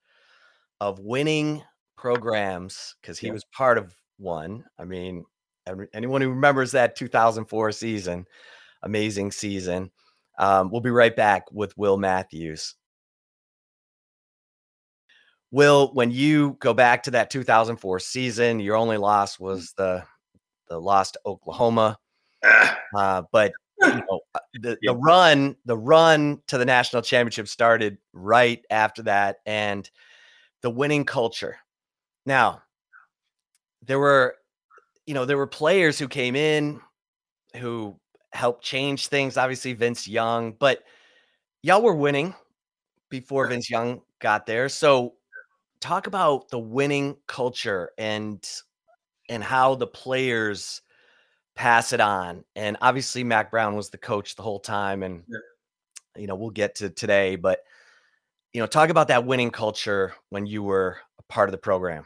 of 0.81 0.99
winning 0.99 1.63
programs 1.95 2.95
because 3.01 3.17
he 3.17 3.27
yeah. 3.27 3.33
was 3.33 3.45
part 3.45 3.77
of 3.77 3.95
one. 4.17 4.65
I 4.77 4.83
mean, 4.83 5.23
anyone 5.93 6.21
who 6.21 6.29
remembers 6.29 6.71
that 6.71 6.97
2004 6.97 7.71
season, 7.71 8.25
amazing 8.81 9.31
season. 9.31 9.91
Um, 10.37 10.69
we'll 10.69 10.81
be 10.81 10.89
right 10.89 11.15
back 11.15 11.45
with 11.51 11.77
Will 11.77 11.95
Matthews. 11.97 12.75
Will, 15.51 15.93
when 15.93 16.11
you 16.11 16.57
go 16.59 16.73
back 16.73 17.03
to 17.03 17.11
that 17.11 17.29
2004 17.29 17.99
season, 17.99 18.59
your 18.59 18.75
only 18.75 18.97
loss 18.97 19.39
was 19.39 19.73
the 19.77 20.03
the 20.67 20.81
loss 20.81 21.11
to 21.11 21.19
Oklahoma. 21.25 21.97
Uh, 22.95 23.23
but 23.31 23.51
you 23.81 23.87
know, 24.09 24.19
uh, 24.35 24.39
the 24.53 24.77
the 24.81 24.95
run 24.95 25.55
the 25.65 25.77
run 25.77 26.41
to 26.47 26.57
the 26.57 26.65
national 26.65 27.01
championship 27.01 27.47
started 27.47 27.97
right 28.13 28.63
after 28.69 29.03
that, 29.03 29.37
and 29.45 29.89
the 30.61 30.69
winning 30.69 31.05
culture. 31.05 31.57
Now, 32.25 32.61
there 33.85 33.99
were, 33.99 34.35
you 35.05 35.13
know, 35.13 35.25
there 35.25 35.37
were 35.37 35.47
players 35.47 35.99
who 35.99 36.07
came 36.07 36.35
in 36.35 36.79
who 37.57 37.99
helped 38.31 38.63
change 38.63 39.07
things. 39.07 39.37
Obviously, 39.37 39.73
Vince 39.73 40.07
Young, 40.07 40.53
but 40.53 40.83
y'all 41.61 41.81
were 41.81 41.95
winning 41.95 42.33
before 43.09 43.47
Vince 43.47 43.69
Young 43.69 44.01
got 44.19 44.45
there. 44.45 44.69
So 44.69 45.13
talk 45.79 46.07
about 46.07 46.49
the 46.49 46.59
winning 46.59 47.17
culture 47.27 47.91
and 47.97 48.43
and 49.29 49.43
how 49.43 49.75
the 49.75 49.87
players 49.87 50.81
pass 51.55 51.93
it 51.93 52.01
on. 52.01 52.43
And 52.55 52.77
obviously, 52.81 53.23
Mack 53.23 53.51
Brown 53.51 53.75
was 53.75 53.89
the 53.89 53.97
coach 53.97 54.35
the 54.35 54.43
whole 54.43 54.59
time, 54.59 55.03
and 55.03 55.23
yeah. 55.27 56.21
you 56.21 56.27
know 56.27 56.35
we'll 56.35 56.49
get 56.49 56.75
to 56.75 56.89
today, 56.89 57.35
but 57.35 57.59
you 58.53 58.61
know, 58.61 58.67
talk 58.67 58.89
about 58.89 59.07
that 59.07 59.25
winning 59.25 59.51
culture 59.51 60.13
when 60.29 60.45
you 60.45 60.63
were 60.63 60.97
a 61.19 61.23
part 61.23 61.49
of 61.49 61.51
the 61.51 61.57
program. 61.57 62.05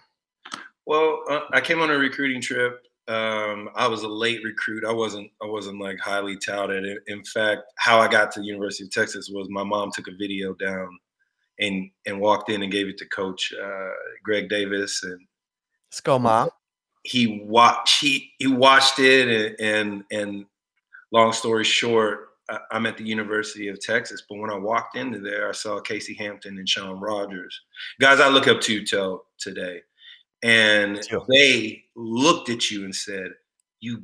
Well, 0.86 1.22
uh, 1.30 1.42
I 1.52 1.60
came 1.60 1.82
on 1.82 1.90
a 1.90 1.98
recruiting 1.98 2.42
trip. 2.42 2.86
Um, 3.10 3.70
I 3.76 3.88
was 3.88 4.04
a 4.04 4.08
late 4.08 4.42
recruit. 4.44 4.86
I 4.86 4.92
wasn't. 4.92 5.30
I 5.42 5.46
wasn't 5.46 5.82
like 5.82 6.00
highly 6.00 6.38
touted. 6.38 7.00
In 7.08 7.24
fact, 7.24 7.64
how 7.78 8.00
I 8.00 8.08
got 8.08 8.32
to 8.34 8.40
the 8.40 8.46
University 8.46 8.86
of 8.86 8.92
Texas 8.92 9.30
was 9.30 9.48
my 9.50 9.64
mom 9.64 9.92
took 9.94 10.08
a 10.08 10.16
video 10.18 10.54
down 10.54 10.98
and 11.60 11.90
and 12.06 12.20
walked 12.20 12.50
in 12.50 12.64
and 12.64 12.72
gave 12.72 12.88
it 12.88 12.98
to 13.00 13.06
Coach 13.10 13.54
uh, 13.62 13.90
Greg 14.24 14.50
Davis. 14.50 15.04
And 15.04 15.20
let's 15.90 16.02
go, 16.02 16.18
mom. 16.18 16.50
He 17.08 17.42
watched 17.46 18.02
he 18.02 18.34
he 18.38 18.48
watched 18.48 19.00
it, 19.00 19.56
and 19.60 19.60
and, 19.62 20.04
and 20.12 20.46
long 21.12 21.32
story 21.32 21.64
short, 21.64 22.32
I'm 22.70 22.86
at 22.86 22.98
the 22.98 23.06
University 23.06 23.70
of 23.70 23.80
Texas. 23.80 24.24
But 24.30 24.40
when 24.40 24.52
I 24.52 24.58
walked 24.58 24.98
into 24.98 25.20
there, 25.20 25.48
I 25.48 25.54
saw 25.54 25.80
Casey 25.80 26.14
Hampton 26.16 26.58
and 26.58 26.68
Shaun 26.68 27.00
Rogers, 27.00 27.62
guys 28.02 28.20
I 28.20 28.28
look 28.28 28.48
up 28.48 28.60
to 28.62 28.84
till 28.84 29.24
today, 29.38 29.82
and 30.44 31.02
they 31.30 31.86
looked 31.96 32.50
at 32.50 32.70
you 32.70 32.84
and 32.84 32.94
said, 32.96 33.32
"You." 33.80 34.04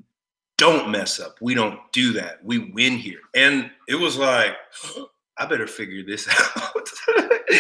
Don't 0.58 0.92
mess 0.92 1.20
up. 1.20 1.36
We 1.42 1.56
don't 1.56 1.80
do 1.92 2.14
that. 2.14 2.46
We 2.46 2.72
win 2.72 2.94
here. 2.94 3.20
And 3.36 3.72
it 3.90 3.96
was 3.96 4.18
like, 4.18 4.56
I 5.38 5.48
better 5.48 5.66
figure 5.66 6.04
this 6.06 6.28
out 6.58 6.83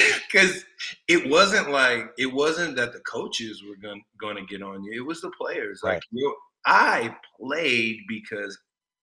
because 0.31 0.63
it 1.07 1.29
wasn't 1.29 1.69
like 1.69 2.11
it 2.17 2.31
wasn't 2.31 2.75
that 2.75 2.93
the 2.93 2.99
coaches 3.01 3.63
were 3.67 3.75
going 3.75 4.03
going 4.19 4.35
to 4.35 4.45
get 4.45 4.61
on 4.61 4.83
you. 4.83 4.93
It 4.93 5.05
was 5.05 5.21
the 5.21 5.31
players. 5.31 5.81
Right. 5.83 5.95
Like 5.95 6.03
you, 6.11 6.27
know, 6.27 6.35
I 6.65 7.15
played 7.39 7.99
because 8.07 8.57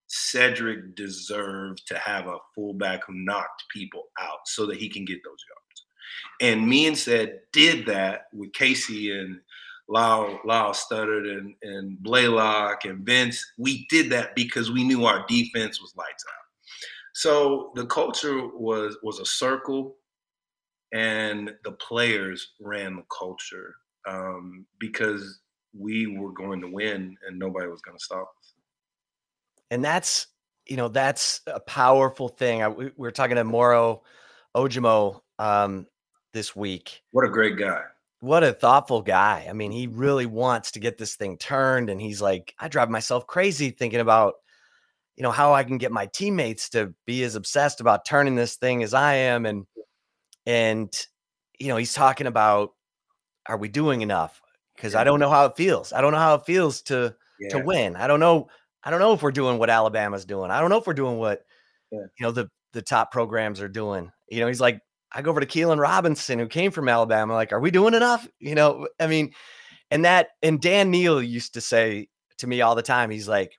Cedric 0.08 0.96
deserved 0.96 1.86
to 1.86 1.98
have 1.98 2.26
a 2.26 2.38
fullback 2.54 3.06
who 3.06 3.14
knocked 3.14 3.64
people 3.72 4.04
out 4.20 4.40
so 4.46 4.66
that 4.66 4.76
he 4.76 4.88
can 4.88 5.04
get 5.04 5.22
those 5.24 5.44
yards. 5.48 5.84
And 6.40 6.68
me 6.68 6.86
and 6.86 6.98
said 6.98 7.40
did 7.52 7.86
that 7.86 8.22
with 8.32 8.52
Casey 8.52 9.16
and 9.16 9.40
Lyle, 9.88 10.40
Lyle 10.44 10.72
Studdard 10.72 11.30
and, 11.30 11.54
and 11.62 11.98
Blaylock 12.02 12.84
and 12.84 13.04
Vince. 13.04 13.44
We 13.58 13.86
did 13.88 14.10
that 14.10 14.34
because 14.34 14.70
we 14.70 14.84
knew 14.84 15.04
our 15.04 15.24
defense 15.28 15.80
was 15.80 15.94
lights 15.96 16.24
out. 16.28 16.40
So 17.12 17.72
the 17.74 17.86
culture 17.86 18.46
was 18.48 18.96
was 19.02 19.18
a 19.18 19.26
circle, 19.26 19.96
and 20.92 21.52
the 21.64 21.72
players 21.72 22.54
ran 22.60 22.96
the 22.96 23.04
culture 23.16 23.74
um, 24.08 24.66
because 24.78 25.40
we 25.78 26.06
were 26.06 26.32
going 26.32 26.60
to 26.60 26.68
win, 26.68 27.16
and 27.26 27.38
nobody 27.38 27.68
was 27.68 27.80
going 27.80 27.96
to 27.96 28.04
stop 28.04 28.30
us. 28.40 28.54
And 29.70 29.84
that's 29.84 30.26
you 30.66 30.76
know 30.76 30.88
that's 30.88 31.40
a 31.46 31.60
powerful 31.60 32.28
thing. 32.28 32.62
I, 32.62 32.68
we, 32.68 32.86
we 32.86 32.92
were 32.96 33.12
talking 33.12 33.36
to 33.36 33.44
Moro 33.44 34.02
Ojomo 34.56 35.20
um, 35.38 35.86
this 36.32 36.56
week. 36.56 37.02
What 37.12 37.24
a 37.24 37.30
great 37.30 37.56
guy! 37.56 37.82
What 38.20 38.44
a 38.44 38.52
thoughtful 38.52 39.00
guy. 39.02 39.46
I 39.48 39.52
mean, 39.52 39.70
he 39.70 39.86
really 39.86 40.26
wants 40.26 40.72
to 40.72 40.80
get 40.80 40.98
this 40.98 41.14
thing 41.14 41.38
turned, 41.38 41.88
and 41.88 42.00
he's 42.00 42.20
like, 42.20 42.54
I 42.58 42.68
drive 42.68 42.90
myself 42.90 43.26
crazy 43.26 43.70
thinking 43.70 44.00
about 44.00 44.34
you 45.16 45.22
know 45.22 45.30
how 45.30 45.52
I 45.52 45.64
can 45.64 45.78
get 45.78 45.92
my 45.92 46.06
teammates 46.06 46.70
to 46.70 46.94
be 47.06 47.22
as 47.22 47.34
obsessed 47.34 47.80
about 47.80 48.04
turning 48.04 48.34
this 48.34 48.56
thing 48.56 48.82
as 48.82 48.94
I 48.94 49.14
am 49.14 49.46
and 49.46 49.66
and 50.46 50.94
you 51.58 51.68
know 51.68 51.76
he's 51.76 51.92
talking 51.92 52.26
about 52.26 52.70
are 53.46 53.56
we 53.56 53.68
doing 53.68 54.02
enough 54.02 54.40
because 54.76 54.94
I 54.94 55.04
don't 55.04 55.20
know 55.20 55.30
how 55.30 55.46
it 55.46 55.56
feels. 55.56 55.92
I 55.92 56.00
don't 56.00 56.12
know 56.12 56.18
how 56.18 56.34
it 56.34 56.46
feels 56.46 56.82
to 56.82 57.14
yeah. 57.38 57.48
to 57.50 57.64
win. 57.64 57.96
I 57.96 58.06
don't 58.06 58.20
know 58.20 58.48
I 58.82 58.90
don't 58.90 59.00
know 59.00 59.12
if 59.12 59.22
we're 59.22 59.32
doing 59.32 59.58
what 59.58 59.70
Alabama's 59.70 60.24
doing. 60.24 60.50
I 60.50 60.60
don't 60.60 60.70
know 60.70 60.78
if 60.78 60.86
we're 60.86 60.94
doing 60.94 61.18
what 61.18 61.44
yeah. 61.90 62.00
you 62.18 62.26
know 62.26 62.32
the 62.32 62.48
the 62.72 62.82
top 62.82 63.12
programs 63.12 63.60
are 63.60 63.68
doing. 63.68 64.10
You 64.28 64.40
know, 64.40 64.46
he's 64.46 64.60
like 64.60 64.80
I 65.12 65.22
go 65.22 65.30
over 65.30 65.40
to 65.40 65.46
Keilan 65.46 65.78
Robinson 65.78 66.38
who 66.38 66.46
came 66.46 66.70
from 66.70 66.88
Alabama 66.88 67.34
like 67.34 67.52
are 67.52 67.60
we 67.60 67.70
doing 67.70 67.94
enough? 67.94 68.26
You 68.38 68.54
know, 68.54 68.88
I 68.98 69.06
mean 69.06 69.32
and 69.90 70.04
that 70.04 70.28
and 70.42 70.60
Dan 70.60 70.90
Neil 70.90 71.22
used 71.22 71.54
to 71.54 71.60
say 71.60 72.08
to 72.38 72.46
me 72.46 72.62
all 72.62 72.74
the 72.74 72.82
time 72.82 73.10
he's 73.10 73.28
like 73.28 73.58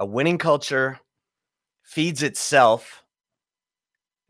a 0.00 0.06
winning 0.06 0.38
culture 0.38 0.98
feeds 1.82 2.22
itself 2.22 3.04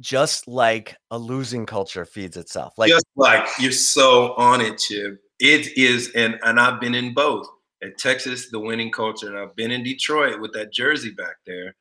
just 0.00 0.46
like 0.48 0.96
a 1.10 1.18
losing 1.18 1.66
culture 1.66 2.04
feeds 2.04 2.36
itself. 2.36 2.74
Like 2.76 2.90
just 2.90 3.06
like 3.16 3.46
you're 3.58 3.72
so 3.72 4.34
on 4.34 4.60
it, 4.60 4.78
Chip. 4.78 5.20
It 5.38 5.76
is, 5.76 6.10
and 6.14 6.38
and 6.44 6.58
I've 6.60 6.80
been 6.80 6.94
in 6.94 7.14
both. 7.14 7.48
At 7.82 7.98
Texas, 7.98 8.48
the 8.50 8.58
winning 8.58 8.90
culture, 8.90 9.28
and 9.28 9.38
I've 9.38 9.54
been 9.54 9.70
in 9.70 9.82
Detroit 9.82 10.40
with 10.40 10.54
that 10.54 10.72
jersey 10.72 11.10
back 11.10 11.36
there, 11.46 11.76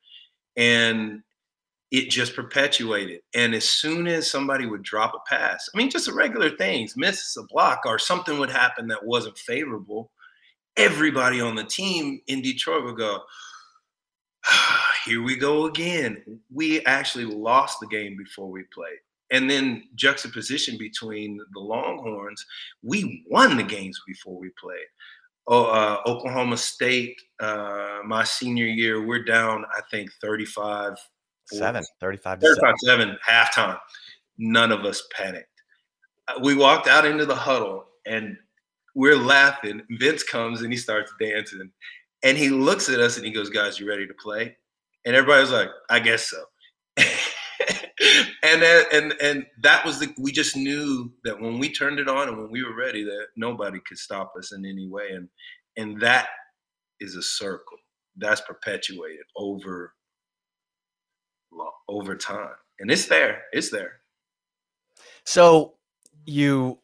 and 0.54 1.22
it 1.90 2.10
just 2.10 2.34
perpetuated. 2.34 3.20
And 3.34 3.54
as 3.54 3.64
soon 3.64 4.06
as 4.06 4.30
somebody 4.30 4.66
would 4.66 4.82
drop 4.82 5.14
a 5.14 5.34
pass, 5.34 5.68
I 5.72 5.78
mean, 5.78 5.90
just 5.90 6.06
the 6.06 6.12
regular 6.12 6.50
things, 6.50 6.96
miss 6.96 7.36
a 7.36 7.44
block 7.44 7.80
or 7.86 7.98
something 7.98 8.38
would 8.38 8.50
happen 8.50 8.88
that 8.88 9.06
wasn't 9.06 9.38
favorable, 9.38 10.10
everybody 10.76 11.40
on 11.40 11.54
the 11.54 11.64
team 11.64 12.20
in 12.26 12.42
Detroit 12.42 12.84
would 12.84 12.98
go, 12.98 13.20
ah, 14.46 14.85
here 15.06 15.22
we 15.22 15.36
go 15.36 15.66
again. 15.66 16.40
We 16.52 16.84
actually 16.84 17.24
lost 17.24 17.78
the 17.80 17.86
game 17.86 18.16
before 18.16 18.50
we 18.50 18.64
played. 18.74 18.98
And 19.30 19.48
then 19.48 19.84
juxtaposition 19.94 20.76
between 20.78 21.38
the 21.52 21.60
Longhorns, 21.60 22.44
we 22.82 23.24
won 23.30 23.56
the 23.56 23.62
games 23.62 23.98
before 24.06 24.38
we 24.38 24.50
played. 24.60 24.86
Oh, 25.48 25.66
uh, 25.66 26.00
Oklahoma 26.06 26.56
State, 26.56 27.20
uh, 27.40 28.00
my 28.04 28.24
senior 28.24 28.66
year, 28.66 29.06
we're 29.06 29.24
down, 29.24 29.64
I 29.76 29.80
think, 29.90 30.10
35 30.20 30.94
7, 31.46 31.82
35 32.00 32.40
35 32.40 32.74
7 32.78 33.18
halftime. 33.26 33.78
none 34.38 34.72
of 34.72 34.84
us 34.84 35.04
panicked. 35.12 35.48
Uh, 36.26 36.40
we 36.42 36.56
walked 36.56 36.88
out 36.88 37.06
into 37.06 37.24
the 37.24 37.34
huddle 37.34 37.86
and 38.06 38.36
we're 38.96 39.16
laughing. 39.16 39.82
Vince 39.90 40.24
comes 40.24 40.62
and 40.62 40.72
he 40.72 40.78
starts 40.78 41.12
dancing. 41.20 41.70
And 42.24 42.36
he 42.36 42.48
looks 42.48 42.88
at 42.88 42.98
us 42.98 43.16
and 43.16 43.24
he 43.24 43.30
goes, 43.30 43.50
Guys, 43.50 43.78
you 43.78 43.88
ready 43.88 44.06
to 44.06 44.14
play? 44.14 44.56
And 45.06 45.14
everybody 45.14 45.40
was 45.40 45.52
like, 45.52 45.70
I 45.88 46.00
guess 46.00 46.28
so. 46.28 46.44
and 48.42 48.62
and 48.62 49.14
and 49.22 49.46
that 49.62 49.84
was 49.84 50.00
the 50.00 50.12
we 50.18 50.32
just 50.32 50.56
knew 50.56 51.12
that 51.24 51.40
when 51.40 51.58
we 51.58 51.72
turned 51.72 52.00
it 52.00 52.08
on 52.08 52.28
and 52.28 52.38
when 52.38 52.50
we 52.50 52.62
were 52.62 52.74
ready 52.74 53.04
that 53.04 53.26
nobody 53.36 53.78
could 53.86 53.98
stop 53.98 54.32
us 54.36 54.52
in 54.52 54.66
any 54.66 54.88
way. 54.88 55.10
And 55.12 55.28
and 55.76 56.00
that 56.00 56.28
is 57.00 57.14
a 57.14 57.22
circle 57.22 57.78
that's 58.16 58.40
perpetuated 58.40 59.26
over 59.36 59.94
over 61.88 62.16
time. 62.16 62.56
And 62.80 62.90
it's 62.90 63.06
there 63.06 63.42
it's 63.52 63.70
there. 63.70 64.00
So 65.24 65.74
you 66.24 66.80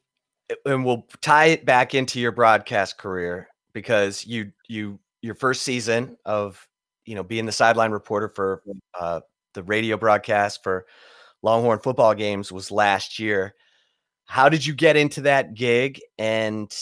and 0.65 0.85
we'll 0.85 1.07
tie 1.21 1.47
it 1.47 1.65
back 1.65 1.95
into 1.95 2.21
your 2.21 2.33
broadcast 2.33 2.99
career 2.99 3.49
because 3.73 4.25
you 4.27 4.53
you 4.69 5.01
your 5.23 5.35
first 5.35 5.63
season 5.63 6.17
of 6.25 6.69
you 7.05 7.15
know 7.15 7.23
being 7.23 7.47
the 7.47 7.53
sideline 7.53 7.91
reporter 7.91 8.29
for 8.29 8.63
uh, 8.99 9.21
the 9.55 9.63
radio 9.63 9.97
broadcast 9.97 10.63
for 10.63 10.87
Longhorn 11.43 11.81
football 11.81 12.15
games 12.15 12.53
was 12.53 12.71
last 12.71 13.19
year. 13.19 13.55
How 14.27 14.49
did 14.49 14.65
you 14.65 14.75
get 14.75 14.97
into 14.97 15.23
that 15.23 15.55
gig 15.55 16.01
and 16.19 16.73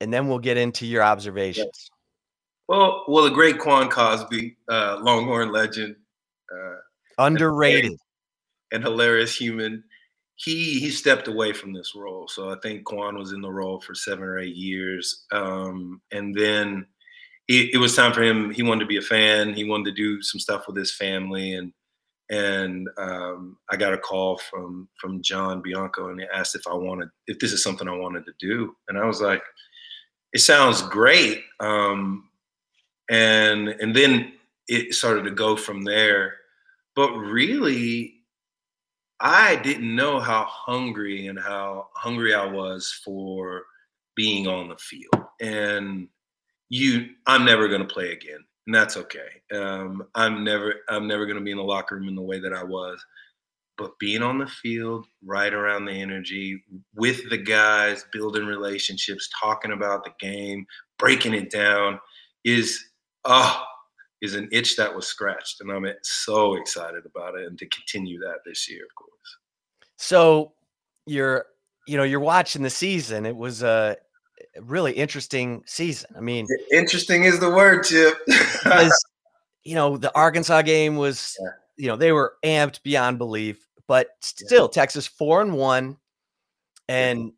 and 0.00 0.12
then 0.12 0.28
we'll 0.28 0.38
get 0.38 0.56
into 0.56 0.86
your 0.86 1.02
observations. 1.02 1.90
Well, 2.68 3.04
well, 3.08 3.24
the 3.24 3.30
great 3.30 3.58
Quan 3.58 3.88
Cosby, 3.88 4.56
uh, 4.68 4.98
Longhorn 5.02 5.52
legend, 5.52 5.96
uh, 6.52 6.76
underrated 7.18 7.90
and, 7.90 7.98
and 8.72 8.84
hilarious 8.84 9.36
human. 9.36 9.84
He 10.36 10.80
he 10.80 10.88
stepped 10.88 11.28
away 11.28 11.52
from 11.52 11.74
this 11.74 11.94
role, 11.94 12.26
so 12.26 12.50
I 12.50 12.56
think 12.62 12.84
Quan 12.84 13.18
was 13.18 13.32
in 13.32 13.42
the 13.42 13.50
role 13.50 13.80
for 13.80 13.94
seven 13.94 14.24
or 14.24 14.38
eight 14.38 14.56
years, 14.56 15.26
um, 15.32 16.00
and 16.12 16.34
then 16.34 16.86
it, 17.50 17.74
it 17.74 17.78
was 17.78 17.96
time 17.96 18.12
for 18.12 18.22
him. 18.22 18.52
He 18.52 18.62
wanted 18.62 18.80
to 18.80 18.86
be 18.86 18.96
a 18.96 19.02
fan. 19.02 19.54
He 19.54 19.64
wanted 19.64 19.86
to 19.86 19.92
do 19.92 20.22
some 20.22 20.38
stuff 20.38 20.68
with 20.68 20.76
his 20.76 20.94
family, 20.94 21.54
and 21.54 21.72
and 22.30 22.88
um, 22.96 23.58
I 23.68 23.76
got 23.76 23.92
a 23.92 23.98
call 23.98 24.38
from 24.38 24.88
from 25.00 25.20
John 25.20 25.60
Bianco, 25.60 26.10
and 26.10 26.20
he 26.20 26.26
asked 26.32 26.54
if 26.54 26.62
I 26.68 26.74
wanted 26.74 27.08
if 27.26 27.40
this 27.40 27.52
is 27.52 27.60
something 27.60 27.88
I 27.88 27.96
wanted 27.96 28.24
to 28.26 28.32
do, 28.38 28.76
and 28.88 28.96
I 28.96 29.04
was 29.04 29.20
like, 29.20 29.42
"It 30.32 30.38
sounds 30.38 30.80
great," 30.82 31.42
um, 31.58 32.28
and 33.10 33.68
and 33.68 33.96
then 33.96 34.34
it 34.68 34.94
started 34.94 35.24
to 35.24 35.32
go 35.32 35.56
from 35.56 35.82
there. 35.82 36.36
But 36.94 37.16
really, 37.16 38.14
I 39.18 39.56
didn't 39.56 39.96
know 39.96 40.20
how 40.20 40.44
hungry 40.48 41.26
and 41.26 41.38
how 41.38 41.88
hungry 41.96 42.32
I 42.32 42.46
was 42.46 42.92
for 43.04 43.64
being 44.14 44.46
on 44.46 44.68
the 44.68 44.76
field, 44.76 45.26
and 45.40 46.06
you, 46.70 47.10
I'm 47.26 47.44
never 47.44 47.68
going 47.68 47.86
to 47.86 47.94
play 47.94 48.12
again 48.12 48.44
and 48.70 48.74
that's 48.76 48.96
okay. 48.96 49.42
Um, 49.52 50.06
I'm 50.14 50.44
never 50.44 50.76
I'm 50.88 51.08
never 51.08 51.26
going 51.26 51.38
to 51.38 51.44
be 51.44 51.50
in 51.50 51.56
the 51.56 51.64
locker 51.64 51.96
room 51.96 52.08
in 52.08 52.14
the 52.14 52.22
way 52.22 52.38
that 52.38 52.52
I 52.52 52.62
was, 52.62 53.04
but 53.76 53.98
being 53.98 54.22
on 54.22 54.38
the 54.38 54.46
field, 54.46 55.06
right 55.24 55.52
around 55.52 55.86
the 55.86 55.92
energy 55.92 56.62
with 56.94 57.28
the 57.30 57.36
guys, 57.36 58.04
building 58.12 58.46
relationships, 58.46 59.28
talking 59.40 59.72
about 59.72 60.04
the 60.04 60.12
game, 60.20 60.66
breaking 60.98 61.34
it 61.34 61.50
down, 61.50 61.98
is 62.44 62.80
oh 63.24 63.64
is 64.22 64.36
an 64.36 64.48
itch 64.52 64.76
that 64.76 64.94
was 64.94 65.08
scratched, 65.08 65.60
and 65.60 65.72
I'm 65.72 65.86
so 66.02 66.54
excited 66.54 67.02
about 67.06 67.36
it, 67.36 67.48
and 67.48 67.58
to 67.58 67.66
continue 67.70 68.20
that 68.20 68.38
this 68.46 68.70
year, 68.70 68.84
of 68.84 68.94
course. 68.94 69.10
So 69.96 70.52
you're 71.06 71.46
you 71.88 71.96
know 71.96 72.04
you're 72.04 72.20
watching 72.20 72.62
the 72.62 72.70
season. 72.70 73.26
It 73.26 73.36
was 73.36 73.64
a 73.64 73.96
really 74.62 74.92
interesting 74.92 75.62
season. 75.66 76.10
I 76.16 76.20
mean, 76.20 76.46
interesting 76.72 77.24
is 77.24 77.40
the 77.40 77.50
word, 77.50 77.84
Chip. 77.84 78.14
because, 78.26 79.04
you 79.64 79.74
know, 79.74 79.96
the 79.96 80.14
Arkansas 80.14 80.62
game 80.62 80.96
was, 80.96 81.36
yeah. 81.40 81.48
you 81.76 81.86
know, 81.88 81.96
they 81.96 82.12
were 82.12 82.34
amped 82.44 82.82
beyond 82.82 83.18
belief, 83.18 83.66
but 83.86 84.08
still, 84.20 84.64
yeah. 84.64 84.82
Texas 84.82 85.06
four 85.06 85.42
and 85.42 85.54
one, 85.54 85.96
and 86.88 87.32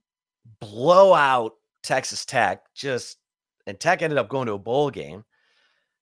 blow 0.61 1.13
out 1.15 1.55
Texas 1.83 2.25
Tech. 2.25 2.63
Just 2.75 3.19
and 3.67 3.79
Tech 3.79 4.03
ended 4.03 4.19
up 4.19 4.29
going 4.29 4.47
to 4.47 4.55
a 4.55 4.59
bowl 4.59 4.91
game. 4.91 5.25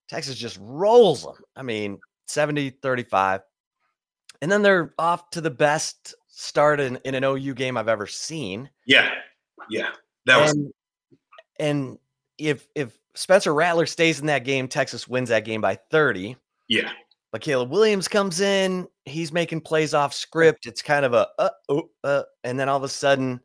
Texas 0.09 0.37
just 0.37 0.59
rolls 0.61 1.23
them. 1.23 1.37
I 1.55 1.63
mean, 1.63 1.99
70 2.27 2.71
35. 2.71 3.43
And 4.43 4.51
then 4.51 4.63
they're 4.63 4.95
off 4.99 5.31
to 5.31 5.41
the 5.41 5.51
best 5.51 6.15
start 6.29 6.81
in, 6.81 6.99
in 7.05 7.15
an 7.15 7.25
OU 7.25 7.55
game 7.55 7.77
I've 7.77 7.89
ever 7.89 8.07
seen. 8.07 8.71
Yeah. 8.87 9.11
Yeah. 9.69 9.91
That 10.27 10.41
was 10.41 10.57
and 11.61 11.99
if 12.39 12.67
if 12.75 12.99
Spencer 13.15 13.55
Rattler 13.55 13.87
stays 13.87 14.21
in 14.21 14.27
that 14.27 14.45
game, 14.45 14.67
Texas 14.67 15.07
wins 15.07 15.29
that 15.29 15.45
game 15.45 15.61
by 15.61 15.79
30. 15.91 16.37
Yeah. 16.69 16.91
But 17.33 17.43
Caleb 17.43 17.71
Williams 17.71 18.09
comes 18.09 18.41
in, 18.41 18.89
he's 19.05 19.33
making 19.33 19.61
plays 19.61 19.95
off 19.95 20.13
script. 20.13 20.67
It's 20.67 20.83
kind 20.83 21.05
of 21.05 21.13
a 21.13 21.29
uh, 21.39 21.51
oh, 21.69 21.91
uh, 22.03 22.23
and 22.43 22.59
then 22.59 22.69
all 22.69 22.77
of 22.77 22.83
a 22.83 22.89
sudden 22.89 23.41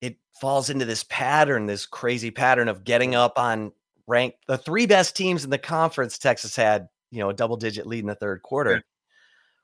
it 0.00 0.16
falls 0.40 0.70
into 0.70 0.84
this 0.84 1.04
pattern, 1.04 1.66
this 1.66 1.84
crazy 1.84 2.30
pattern 2.30 2.68
of 2.68 2.84
getting 2.84 3.14
up 3.14 3.38
on 3.38 3.72
rank 4.06 4.34
the 4.46 4.56
three 4.56 4.86
best 4.86 5.16
teams 5.16 5.44
in 5.44 5.50
the 5.50 5.58
conference. 5.58 6.16
Texas 6.16 6.56
had, 6.56 6.88
you 7.10 7.18
know, 7.18 7.28
a 7.28 7.34
double 7.34 7.56
digit 7.56 7.86
lead 7.86 8.00
in 8.00 8.06
the 8.06 8.14
third 8.14 8.42
quarter. 8.42 8.82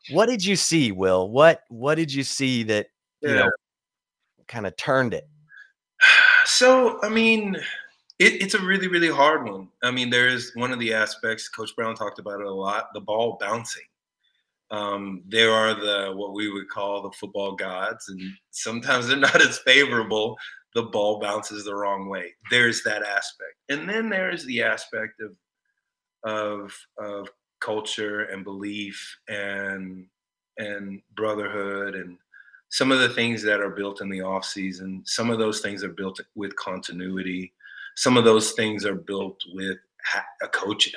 Yeah. 0.09 0.17
What 0.17 0.29
did 0.29 0.45
you 0.45 0.57
see, 0.57 0.93
Will? 0.93 1.31
What 1.31 1.63
what 1.69 1.95
did 1.95 2.13
you 2.13 2.25
see 2.25 2.63
that 2.65 2.89
yeah. 3.23 3.31
you 3.31 3.37
know 3.37 3.51
kind 4.49 4.67
of 4.67 4.77
turned 4.77 5.15
it? 5.15 5.27
So, 6.47 7.01
I 7.03 7.09
mean, 7.09 7.57
it, 8.19 8.43
it's 8.43 8.55
a 8.55 8.61
really, 8.61 8.89
really 8.89 9.11
hard 9.11 9.49
one. 9.49 9.69
I 9.83 9.91
mean, 9.91 10.11
there's 10.11 10.53
one 10.55 10.73
of 10.73 10.79
the 10.79 10.93
aspects, 10.95 11.49
Coach 11.49 11.75
Brown 11.77 11.95
talked 11.95 12.19
about 12.19 12.41
it 12.41 12.47
a 12.47 12.53
lot 12.53 12.89
the 12.95 13.01
ball 13.01 13.37
bouncing. 13.41 13.83
Um, 14.71 15.23
there 15.29 15.53
are 15.53 15.75
the 15.75 16.13
what 16.15 16.35
we 16.35 16.51
would 16.51 16.69
call 16.69 17.03
the 17.03 17.13
football 17.13 17.55
gods, 17.55 18.09
and 18.09 18.21
sometimes 18.51 19.09
they're 19.09 19.17
not 19.19 19.41
as 19.41 19.59
favorable. 19.59 20.37
The 20.75 20.85
ball 20.85 21.21
bounces 21.21 21.65
the 21.65 21.75
wrong 21.75 22.09
way. 22.09 22.35
There's 22.51 22.83
that 22.83 23.03
aspect, 23.03 23.55
and 23.69 23.89
then 23.89 24.09
there's 24.09 24.45
the 24.45 24.63
aspect 24.63 25.21
of 25.21 25.37
of 26.25 26.77
of 26.99 27.29
culture 27.61 28.23
and 28.25 28.43
belief 28.43 29.19
and 29.29 30.07
and 30.59 31.03
brotherhood 31.17 31.95
and 31.95 32.17
some 32.75 32.91
of 32.91 32.99
the 32.99 33.09
things 33.09 33.41
that 33.41 33.61
are 33.61 33.71
built 33.71 34.01
in 34.01 34.09
the 34.09 34.21
off 34.21 34.45
season, 34.45 35.01
some 35.07 35.31
of 35.31 35.39
those 35.39 35.61
things 35.61 35.85
are 35.85 35.93
built 35.93 36.21
with 36.35 36.57
continuity. 36.57 37.53
Some 37.95 38.17
of 38.17 38.25
those 38.25 38.51
things 38.51 38.85
are 38.85 38.97
built 38.97 39.41
with 39.53 39.79
a 40.43 40.49
coach 40.49 40.93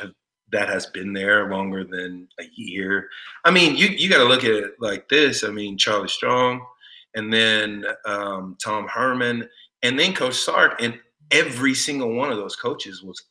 that 0.52 0.70
has 0.70 0.88
been 0.88 1.14
there 1.14 1.52
longer 1.52 1.84
than 1.84 2.28
a 2.40 2.46
year. 2.56 3.10
I 3.46 3.52
mean, 3.52 3.76
you 3.76 3.90
you 3.90 4.10
got 4.10 4.18
to 4.18 4.24
look 4.24 4.44
at 4.44 4.56
it 4.56 4.72
like 4.80 5.08
this. 5.08 5.44
I 5.44 5.50
mean, 5.50 5.78
Charlie 5.78 6.08
Strong, 6.08 6.66
and 7.14 7.32
then 7.32 7.86
um, 8.06 8.58
Tom 8.60 8.88
Herman, 8.88 9.48
and 9.84 10.00
then 10.00 10.16
Coach 10.16 10.38
Sark, 10.38 10.82
and 10.82 11.00
every 11.30 11.76
single 11.76 12.16
one 12.16 12.32
of 12.32 12.38
those 12.38 12.56
coaches 12.56 13.04
was 13.04 13.22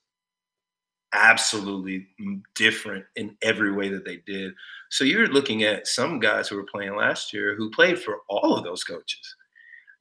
absolutely 1.13 2.07
different 2.55 3.05
in 3.17 3.37
every 3.43 3.73
way 3.73 3.89
that 3.89 4.05
they 4.05 4.19
did. 4.27 4.53
So 4.91 5.05
you're 5.05 5.29
looking 5.29 5.63
at 5.63 5.87
some 5.87 6.21
guys 6.21 6.49
who 6.49 6.57
were 6.57 6.67
playing 6.71 6.97
last 6.97 7.33
year 7.33 7.55
who 7.57 7.71
played 7.71 7.99
for 7.99 8.19
all 8.29 8.57
of 8.57 8.65
those 8.65 8.85
coaches. 8.85 9.35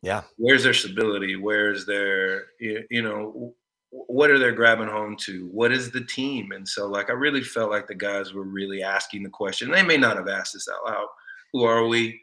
Yeah. 0.02 0.24
Where's 0.38 0.64
their 0.64 0.74
stability? 0.74 1.36
Where's 1.36 1.86
their, 1.86 2.48
you 2.60 3.02
know, 3.02 3.56
what 3.90 4.30
are 4.30 4.38
they 4.38 4.52
grabbing 4.52 4.90
home 4.90 5.16
to? 5.22 5.48
What 5.48 5.72
is 5.72 5.90
the 5.90 6.04
team? 6.04 6.52
And 6.52 6.68
so, 6.68 6.86
like, 6.86 7.10
I 7.10 7.14
really 7.14 7.42
felt 7.42 7.72
like 7.72 7.88
the 7.88 7.96
guys 7.96 8.34
were 8.34 8.44
really 8.44 8.84
asking 8.84 9.24
the 9.24 9.30
question. 9.30 9.72
They 9.72 9.84
may 9.84 9.98
not 9.98 10.18
have 10.18 10.28
asked 10.28 10.54
this 10.54 10.68
out 10.68 10.86
loud. 10.86 11.08
Who 11.54 11.64
are 11.64 11.88
we? 11.88 12.20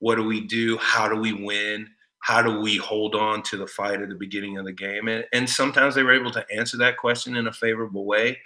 What 0.00 0.16
do 0.16 0.24
we 0.24 0.40
do? 0.40 0.76
How 0.78 1.08
do 1.08 1.16
we 1.16 1.32
win? 1.32 1.88
How 2.24 2.40
do 2.40 2.58
we 2.58 2.78
hold 2.78 3.14
on 3.14 3.42
to 3.42 3.58
the 3.58 3.66
fight 3.66 4.00
at 4.00 4.08
the 4.08 4.14
beginning 4.14 4.56
of 4.56 4.64
the 4.64 4.72
game? 4.72 5.08
And, 5.08 5.26
and 5.34 5.48
sometimes 5.48 5.94
they 5.94 6.02
were 6.02 6.18
able 6.18 6.30
to 6.30 6.46
answer 6.50 6.78
that 6.78 6.96
question 6.96 7.36
in 7.36 7.48
a 7.48 7.52
favorable 7.52 8.06
way, 8.06 8.38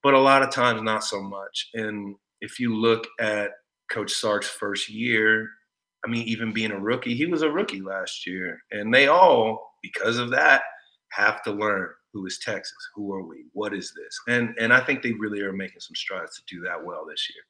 but 0.00 0.14
a 0.14 0.20
lot 0.20 0.44
of 0.44 0.50
times 0.50 0.80
not 0.80 1.02
so 1.02 1.20
much. 1.20 1.70
And 1.74 2.14
if 2.40 2.60
you 2.60 2.76
look 2.76 3.04
at 3.18 3.50
Coach 3.90 4.12
Sark's 4.12 4.48
first 4.48 4.88
year, 4.88 5.48
I 6.04 6.08
mean, 6.08 6.22
even 6.28 6.52
being 6.52 6.70
a 6.70 6.78
rookie, 6.78 7.16
he 7.16 7.26
was 7.26 7.42
a 7.42 7.50
rookie 7.50 7.82
last 7.82 8.28
year. 8.28 8.60
And 8.70 8.94
they 8.94 9.08
all, 9.08 9.72
because 9.82 10.18
of 10.18 10.30
that, 10.30 10.62
have 11.10 11.42
to 11.42 11.50
learn 11.50 11.88
who 12.12 12.26
is 12.26 12.38
Texas? 12.38 12.78
Who 12.94 13.12
are 13.12 13.26
we? 13.26 13.46
What 13.54 13.74
is 13.74 13.92
this? 13.96 14.20
And 14.28 14.54
and 14.60 14.72
I 14.72 14.78
think 14.78 15.02
they 15.02 15.14
really 15.14 15.40
are 15.40 15.52
making 15.52 15.80
some 15.80 15.96
strides 15.96 16.36
to 16.36 16.42
do 16.54 16.62
that 16.62 16.84
well 16.84 17.04
this 17.04 17.28
year. 17.34 17.42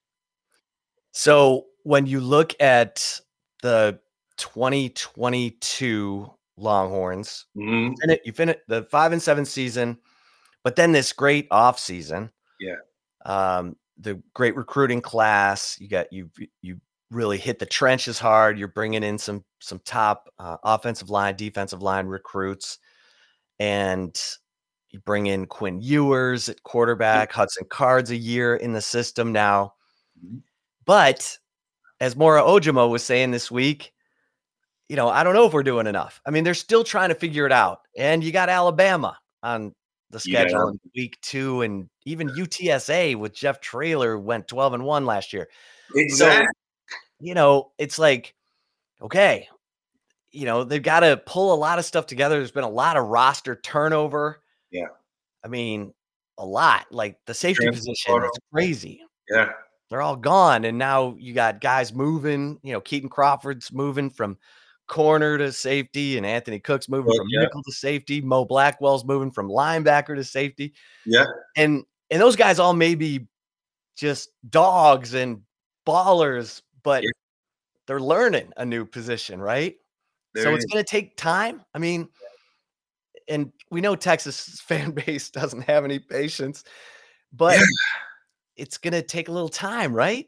So 1.12 1.66
when 1.82 2.06
you 2.06 2.20
look 2.20 2.54
at 2.60 3.20
the 3.62 4.00
2022 4.36 6.30
Longhorns, 6.56 7.46
mm-hmm. 7.56 8.12
you 8.24 8.32
finish 8.32 8.56
the 8.68 8.84
five 8.84 9.12
and 9.12 9.20
seven 9.20 9.44
season, 9.44 9.98
but 10.64 10.76
then 10.76 10.92
this 10.92 11.12
great 11.12 11.46
off 11.50 11.78
season. 11.78 12.30
Yeah. 12.58 12.76
Um, 13.24 13.76
the 13.98 14.22
great 14.34 14.56
recruiting 14.56 15.00
class. 15.00 15.78
You 15.80 15.88
got 15.88 16.12
you 16.12 16.30
you 16.62 16.80
really 17.10 17.38
hit 17.38 17.58
the 17.58 17.66
trenches 17.66 18.18
hard. 18.18 18.58
You're 18.58 18.68
bringing 18.68 19.02
in 19.02 19.18
some 19.18 19.44
some 19.60 19.80
top 19.84 20.28
uh, 20.38 20.56
offensive 20.62 21.10
line, 21.10 21.36
defensive 21.36 21.82
line 21.82 22.06
recruits, 22.06 22.78
and 23.58 24.18
you 24.90 25.00
bring 25.00 25.26
in 25.26 25.46
Quinn 25.46 25.80
Ewers 25.80 26.48
at 26.48 26.62
quarterback, 26.62 27.32
Hudson 27.32 27.66
Card's 27.68 28.10
a 28.10 28.16
year 28.16 28.56
in 28.56 28.72
the 28.72 28.80
system 28.80 29.32
now. 29.32 29.74
Mm-hmm. 30.24 30.38
But 30.84 31.36
as 32.00 32.16
Moro 32.16 32.46
Ojomo 32.46 32.88
was 32.90 33.02
saying 33.02 33.30
this 33.30 33.50
week, 33.50 33.92
you 34.88 34.96
know, 34.96 35.08
I 35.08 35.24
don't 35.24 35.34
know 35.34 35.46
if 35.46 35.52
we're 35.52 35.62
doing 35.62 35.86
enough. 35.86 36.20
I 36.26 36.30
mean, 36.30 36.44
they're 36.44 36.54
still 36.54 36.84
trying 36.84 37.08
to 37.08 37.14
figure 37.14 37.46
it 37.46 37.52
out. 37.52 37.80
And 37.96 38.22
you 38.22 38.32
got 38.32 38.48
Alabama 38.48 39.18
on 39.42 39.74
the 40.10 40.20
schedule 40.20 40.66
yeah. 40.66 40.70
in 40.70 40.80
week 40.94 41.18
two, 41.20 41.62
and 41.62 41.88
even 42.04 42.28
UTSA 42.28 43.16
with 43.16 43.34
Jeff 43.34 43.60
Traylor 43.60 44.18
went 44.18 44.48
12 44.48 44.74
and 44.74 44.84
1 44.84 45.06
last 45.06 45.32
year. 45.32 45.48
Exactly. 45.94 46.46
So, 46.46 46.96
you 47.20 47.34
know, 47.34 47.72
it's 47.78 47.98
like, 47.98 48.34
okay, 49.02 49.48
you 50.30 50.44
know, 50.44 50.64
they've 50.64 50.82
got 50.82 51.00
to 51.00 51.16
pull 51.26 51.54
a 51.54 51.56
lot 51.56 51.78
of 51.78 51.84
stuff 51.84 52.06
together. 52.06 52.36
There's 52.36 52.50
been 52.50 52.64
a 52.64 52.68
lot 52.68 52.96
of 52.96 53.06
roster 53.06 53.56
turnover. 53.56 54.42
Yeah. 54.70 54.88
I 55.44 55.48
mean, 55.48 55.92
a 56.38 56.46
lot. 56.46 56.86
Like 56.90 57.18
the 57.26 57.34
safety 57.34 57.68
position, 57.68 58.22
it's 58.22 58.38
crazy. 58.52 59.00
Yeah. 59.28 59.50
They're 59.88 60.02
all 60.02 60.16
gone. 60.16 60.64
And 60.64 60.78
now 60.78 61.16
you 61.18 61.32
got 61.32 61.60
guys 61.60 61.94
moving, 61.94 62.58
you 62.62 62.72
know, 62.72 62.80
Kitan 62.80 63.08
Crawford's 63.08 63.72
moving 63.72 64.10
from 64.10 64.36
corner 64.86 65.38
to 65.38 65.52
safety, 65.52 66.16
and 66.16 66.26
Anthony 66.26 66.60
Cook's 66.60 66.88
moving 66.88 67.14
from 67.16 67.26
yeah. 67.30 67.40
nickel 67.40 67.62
to 67.62 67.72
safety. 67.72 68.20
Mo 68.20 68.44
Blackwell's 68.44 69.04
moving 69.04 69.30
from 69.30 69.48
linebacker 69.48 70.14
to 70.14 70.24
safety. 70.24 70.74
Yeah. 71.04 71.26
And 71.56 71.84
and 72.10 72.20
those 72.20 72.36
guys 72.36 72.58
all 72.58 72.74
may 72.74 72.94
be 72.94 73.26
just 73.96 74.30
dogs 74.48 75.14
and 75.14 75.42
ballers, 75.86 76.62
but 76.82 77.02
yeah. 77.02 77.10
they're 77.86 78.00
learning 78.00 78.52
a 78.56 78.64
new 78.64 78.84
position, 78.84 79.40
right? 79.40 79.76
There 80.34 80.44
so 80.44 80.54
it's 80.54 80.66
going 80.66 80.84
to 80.84 80.88
take 80.88 81.16
time. 81.16 81.62
I 81.74 81.78
mean, 81.78 82.08
and 83.28 83.52
we 83.70 83.80
know 83.80 83.96
Texas 83.96 84.60
fan 84.66 84.92
base 84.92 85.30
doesn't 85.30 85.62
have 85.62 85.84
any 85.84 85.98
patience, 85.98 86.64
but 87.32 87.58
yeah. 87.58 87.64
it's 88.56 88.78
going 88.78 88.92
to 88.92 89.02
take 89.02 89.28
a 89.28 89.32
little 89.32 89.48
time, 89.48 89.94
right? 89.94 90.26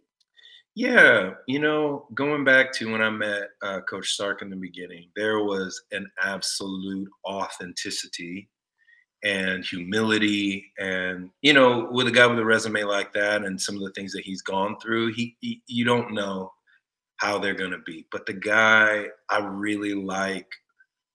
Yeah, 0.79 1.33
you 1.49 1.59
know, 1.59 2.07
going 2.15 2.45
back 2.45 2.73
to 2.75 2.93
when 2.93 3.03
I 3.03 3.11
met 3.11 3.49
uh, 3.63 3.81
Coach 3.81 4.15
Sark 4.15 4.43
in 4.43 4.49
the 4.49 4.55
beginning, 4.55 5.09
there 5.17 5.41
was 5.41 5.83
an 5.91 6.09
absolute 6.23 7.09
authenticity 7.29 8.49
and 9.25 9.65
humility, 9.65 10.71
and 10.79 11.31
you 11.43 11.53
know, 11.53 11.89
with 11.91 12.07
a 12.07 12.13
guy 12.13 12.29
with 12.29 12.39
a 12.39 12.45
resume 12.45 12.85
like 12.85 13.13
that, 13.15 13.43
and 13.45 13.61
some 13.61 13.75
of 13.75 13.83
the 13.83 13.91
things 13.91 14.13
that 14.13 14.23
he's 14.25 14.43
gone 14.43 14.77
through, 14.81 15.15
he, 15.15 15.37
he 15.41 15.61
you 15.67 15.85
don't 15.85 16.15
know 16.15 16.53
how 17.17 17.41
they're 17.41 17.55
going 17.55 17.73
to 17.73 17.83
be. 17.85 18.07
But 18.13 18.27
the 18.27 18.35
guy, 18.35 19.07
I 19.29 19.39
really 19.39 19.95
like 19.95 20.47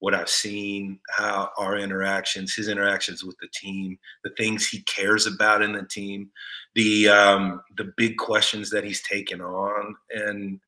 what 0.04 0.14
I've 0.14 0.28
seen, 0.28 1.00
how 1.12 1.50
our 1.58 1.78
interactions, 1.78 2.54
his 2.54 2.68
interactions 2.68 3.24
with 3.24 3.38
the 3.38 3.48
team, 3.54 3.98
the 4.26 4.32
things 4.32 4.68
he 4.68 4.82
cares 4.82 5.28
about 5.28 5.62
in 5.62 5.72
the 5.72 5.84
team, 5.84 6.30
the 6.76 7.08
um, 7.08 7.62
the 7.78 7.94
big 7.96 8.18
questions 8.18 8.70
that 8.72 8.84
he's 8.84 9.02
taken 9.04 9.40
on, 9.40 9.96
and 10.10 10.60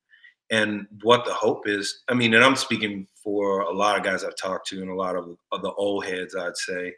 and 0.52 0.88
what 1.04 1.26
the 1.26 1.34
hope 1.34 1.68
is. 1.68 2.04
I 2.08 2.14
mean, 2.14 2.34
and 2.34 2.46
I'm 2.46 2.56
speaking 2.56 3.08
for 3.14 3.64
a 3.64 3.74
lot 3.74 3.98
of 3.98 4.06
guys 4.06 4.24
I've 4.24 4.38
talked 4.38 4.68
to, 4.70 4.82
and 4.82 4.90
a 4.90 4.96
lot 4.96 5.18
of, 5.18 5.36
of 5.52 5.62
the 5.62 5.74
old 5.74 6.06
heads, 6.06 6.34
I'd 6.34 6.56
say, 6.56 6.94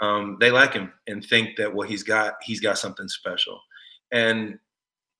um, 0.00 0.36
they 0.38 0.52
like 0.52 0.74
him 0.74 0.92
and 1.08 1.24
think 1.24 1.56
that 1.56 1.74
what 1.74 1.88
he's 1.88 2.04
got, 2.04 2.34
he's 2.40 2.60
got 2.60 2.78
something 2.78 3.08
special, 3.08 3.60
and 4.12 4.60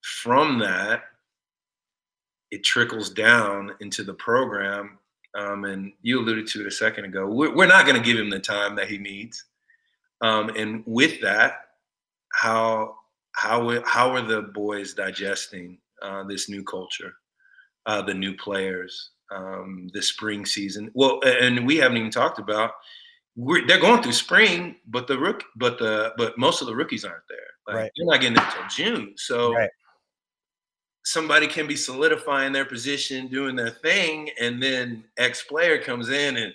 from 0.02 0.60
that, 0.60 1.02
it 2.52 2.62
trickles 2.62 3.10
down 3.10 3.72
into 3.80 4.04
the 4.04 4.14
program 4.14 5.00
um, 5.34 5.64
and 5.64 5.92
you 6.02 6.20
alluded 6.20 6.46
to 6.48 6.60
it 6.60 6.66
a 6.66 6.70
second 6.70 7.04
ago. 7.04 7.26
We're, 7.26 7.54
we're 7.54 7.66
not 7.66 7.86
going 7.86 8.00
to 8.00 8.02
give 8.02 8.18
him 8.18 8.30
the 8.30 8.38
time 8.38 8.76
that 8.76 8.88
he 8.88 8.98
needs. 8.98 9.44
Um, 10.20 10.50
and 10.50 10.82
with 10.86 11.20
that, 11.22 11.56
how 12.32 12.96
how 13.32 13.82
how 13.84 14.10
are 14.10 14.22
the 14.22 14.42
boys 14.42 14.94
digesting 14.94 15.78
uh, 16.02 16.24
this 16.24 16.48
new 16.48 16.62
culture, 16.62 17.12
uh, 17.86 18.02
the 18.02 18.14
new 18.14 18.34
players, 18.36 19.10
um, 19.30 19.88
the 19.92 20.02
spring 20.02 20.46
season? 20.46 20.90
Well, 20.94 21.20
and 21.24 21.66
we 21.66 21.76
haven't 21.76 21.96
even 21.98 22.10
talked 22.10 22.38
about. 22.38 22.72
they're 23.36 23.80
going 23.80 24.02
through 24.02 24.12
spring, 24.12 24.76
but 24.86 25.08
the 25.08 25.18
rook, 25.18 25.42
but 25.56 25.78
the 25.78 26.12
but 26.16 26.38
most 26.38 26.60
of 26.60 26.68
the 26.68 26.76
rookies 26.76 27.04
aren't 27.04 27.28
there. 27.28 27.38
Like, 27.66 27.76
right. 27.76 27.92
They're 27.96 28.06
not 28.06 28.20
getting 28.20 28.38
until 28.38 28.68
June. 28.68 29.14
So 29.16 29.52
right 29.52 29.70
somebody 31.04 31.46
can 31.46 31.66
be 31.66 31.76
solidifying 31.76 32.52
their 32.52 32.64
position, 32.64 33.28
doing 33.28 33.54
their 33.54 33.70
thing, 33.70 34.30
and 34.40 34.62
then 34.62 35.04
X 35.16 35.42
player 35.42 35.78
comes 35.78 36.08
in 36.08 36.36
and 36.36 36.52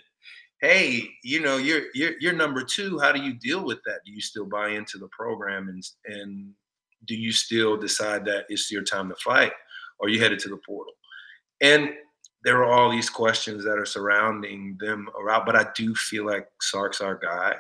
hey, 0.61 1.07
you 1.23 1.39
know, 1.41 1.57
you're 1.57 1.83
you're 1.93 2.13
you're 2.19 2.33
number 2.33 2.63
two. 2.63 2.99
How 2.99 3.11
do 3.11 3.21
you 3.21 3.33
deal 3.33 3.63
with 3.63 3.79
that? 3.85 3.99
Do 4.05 4.11
you 4.11 4.21
still 4.21 4.45
buy 4.45 4.69
into 4.69 4.97
the 4.97 5.07
program 5.07 5.69
and 5.69 5.83
and 6.05 6.53
do 7.05 7.15
you 7.15 7.31
still 7.31 7.77
decide 7.77 8.25
that 8.25 8.45
it's 8.49 8.69
your 8.69 8.83
time 8.83 9.09
to 9.09 9.15
fight, 9.15 9.53
or 9.99 10.09
you 10.09 10.19
headed 10.19 10.39
to 10.39 10.49
the 10.49 10.59
portal? 10.65 10.93
And 11.61 11.91
there 12.43 12.63
are 12.63 12.71
all 12.71 12.89
these 12.89 13.09
questions 13.09 13.63
that 13.63 13.77
are 13.77 13.85
surrounding 13.85 14.77
them 14.79 15.09
around, 15.19 15.45
but 15.45 15.55
I 15.55 15.67
do 15.75 15.93
feel 15.95 16.25
like 16.25 16.47
Sark's 16.61 17.01
our 17.01 17.15
guy. 17.15 17.55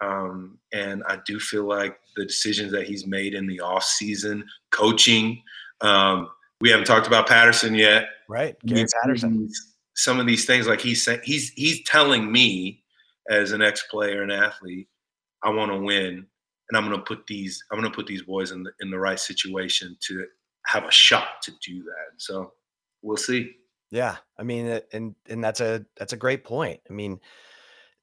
Um, 0.00 0.58
and 0.72 1.04
I 1.06 1.18
do 1.24 1.38
feel 1.38 1.64
like 1.64 1.96
the 2.16 2.24
decisions 2.24 2.72
that 2.72 2.88
he's 2.88 3.06
made 3.06 3.34
in 3.34 3.46
the 3.46 3.60
off 3.60 3.84
season, 3.84 4.44
coaching, 4.72 5.40
um, 5.82 6.30
we 6.60 6.70
haven't 6.70 6.86
talked 6.86 7.06
about 7.06 7.28
Patterson 7.28 7.74
yet. 7.74 8.06
Right, 8.28 8.56
Gary 8.64 8.86
Patterson. 9.02 9.50
Some 9.94 10.18
of 10.18 10.26
these 10.26 10.46
things, 10.46 10.66
like 10.66 10.80
he's 10.80 11.04
saying, 11.04 11.20
he's 11.24 11.50
he's 11.50 11.84
telling 11.84 12.32
me 12.32 12.82
as 13.28 13.52
an 13.52 13.62
ex-player 13.62 14.22
and 14.22 14.32
athlete, 14.32 14.88
I 15.42 15.50
want 15.50 15.70
to 15.70 15.78
win, 15.78 16.26
and 16.68 16.76
I'm 16.76 16.86
going 16.86 16.96
to 16.96 17.04
put 17.04 17.26
these 17.26 17.62
I'm 17.70 17.78
going 17.78 17.90
to 17.90 17.94
put 17.94 18.06
these 18.06 18.22
boys 18.22 18.52
in 18.52 18.62
the 18.62 18.72
in 18.80 18.90
the 18.90 18.98
right 18.98 19.20
situation 19.20 19.96
to 20.08 20.26
have 20.66 20.84
a 20.84 20.90
shot 20.90 21.42
to 21.42 21.52
do 21.64 21.82
that. 21.82 22.18
So 22.18 22.52
we'll 23.02 23.16
see. 23.16 23.52
Yeah, 23.90 24.16
I 24.38 24.42
mean, 24.42 24.80
and 24.92 25.14
and 25.28 25.44
that's 25.44 25.60
a 25.60 25.84
that's 25.98 26.14
a 26.14 26.16
great 26.16 26.44
point. 26.44 26.80
I 26.88 26.92
mean, 26.92 27.20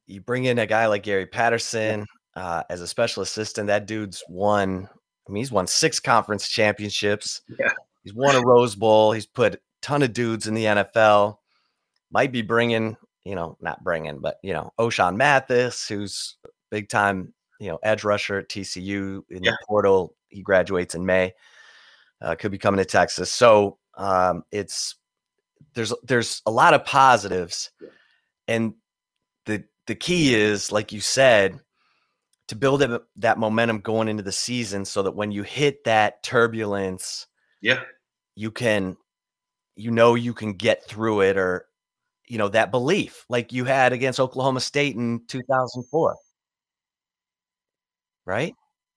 you 0.06 0.22
bring 0.22 0.46
in 0.46 0.60
a 0.60 0.68
guy 0.68 0.86
like 0.86 1.04
Gary 1.04 1.26
Patterson 1.26 2.06
uh, 2.36 2.64
as 2.70 2.82
a 2.82 2.88
special 2.88 3.24
assistant. 3.24 3.68
That 3.68 3.88
dude's 3.88 4.24
won 4.30 4.88
I 5.30 5.32
mean, 5.32 5.42
he's 5.42 5.52
won 5.52 5.68
six 5.68 6.00
conference 6.00 6.48
championships. 6.48 7.42
Yeah. 7.60 7.72
He's 8.04 8.16
won 8.16 8.36
a 8.36 8.42
Rose 8.42 8.76
Bowl. 8.76 9.12
He's 9.12 9.28
put 9.28 9.56
a 9.56 9.60
ton 9.82 10.02
of 10.02 10.12
dudes 10.12 10.48
in 10.48 10.56
the 10.56 10.66
NFL. 10.66 11.38
Might 12.12 12.32
be 12.32 12.42
bringing, 12.42 12.98
you 13.24 13.36
know, 13.36 13.56
not 13.62 13.84
bringing, 13.84 14.20
but, 14.20 14.38
you 14.42 14.54
know, 14.54 14.74
Ochaun 14.80 15.16
Mathis, 15.16 15.88
who's 15.88 16.38
big 16.72 16.90
time, 16.90 17.34
you 17.60 17.70
know, 17.70 17.78
edge 17.84 18.04
rusher 18.04 18.40
at 18.40 18.50
TCU 18.50 19.22
in 19.30 19.44
yeah. 19.44 19.52
the 19.52 19.58
portal. 19.68 20.16
He 20.30 20.42
graduates 20.42 20.96
in 20.96 21.06
May. 21.06 21.34
Uh, 22.22 22.36
could 22.36 22.52
be 22.52 22.58
coming 22.58 22.80
to 22.80 22.86
Texas. 22.86 23.32
So 23.32 23.78
um, 23.96 24.44
it's 24.52 24.96
there's 25.76 25.94
there's 26.04 26.42
a 26.46 26.52
lot 26.52 26.74
of 26.74 26.84
positives, 26.86 27.72
and 28.48 28.74
the 29.46 29.64
the 29.88 29.96
key 29.96 30.34
is, 30.36 30.72
like 30.72 30.92
you 30.92 31.00
said, 31.00 31.60
to 32.50 32.56
build 32.56 32.82
that, 32.82 33.04
that 33.18 33.38
momentum 33.38 33.80
going 33.80 34.08
into 34.08 34.24
the 34.24 34.32
season 34.32 34.84
so 34.84 35.04
that 35.04 35.12
when 35.12 35.32
you 35.32 35.44
hit 35.44 35.84
that 35.84 36.24
turbulence, 36.24 37.28
yeah, 37.62 37.82
you 38.36 38.50
can, 38.50 38.98
you 39.76 39.92
know, 39.92 40.16
you 40.16 40.34
can 40.34 40.54
get 40.54 40.84
through 40.84 41.22
it 41.22 41.38
or, 41.38 41.68
you 42.28 42.40
know, 42.40 42.48
that 42.50 42.72
belief 42.72 43.24
like 43.30 43.54
you 43.54 43.66
had 43.66 43.94
against 43.94 44.20
Oklahoma 44.20 44.62
State 44.62 44.96
in 44.96 45.22
2004. 45.28 46.16
Right? 48.26 48.56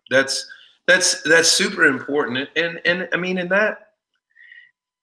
That's, 0.09 0.51
that's, 0.87 1.23
that's 1.23 1.49
super 1.53 1.85
important. 1.85 2.49
And, 2.57 2.81
and 2.87 3.09
I 3.13 3.19
mean, 3.19 3.37
in 3.37 3.49
that, 3.49 3.91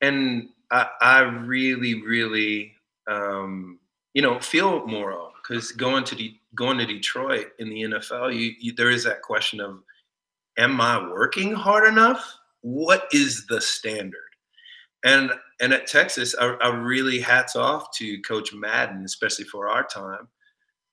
and 0.02 0.50
I, 0.72 0.88
I 1.02 1.20
really, 1.22 2.02
really, 2.02 2.74
um, 3.08 3.80
you 4.16 4.24
know, 4.24 4.40
feel 4.40 4.88
more 4.88 5.32
because 5.42 5.72
going 5.72 6.04
to 6.06 6.16
the 6.16 6.39
going 6.56 6.78
to 6.78 6.86
Detroit 6.86 7.48
in 7.60 7.70
the 7.70 7.84
NFL, 7.84 8.34
you, 8.34 8.54
you, 8.60 8.74
there 8.74 8.90
is 8.90 9.04
that 9.04 9.22
question 9.22 9.60
of, 9.60 9.80
am 10.58 10.82
I 10.82 11.08
working 11.10 11.54
hard 11.54 11.88
enough? 11.88 12.36
What 12.62 13.08
is 13.12 13.46
the 13.48 13.62
standard? 13.62 14.20
And 15.06 15.32
and 15.62 15.74
at 15.74 15.88
Texas, 15.88 16.36
I, 16.40 16.48
I 16.62 16.76
really 16.76 17.20
hats 17.20 17.56
off 17.56 17.92
to 17.98 18.22
Coach 18.22 18.54
Madden, 18.54 19.06
especially 19.06 19.46
for 19.46 19.70
our 19.70 19.84
time. 19.84 20.28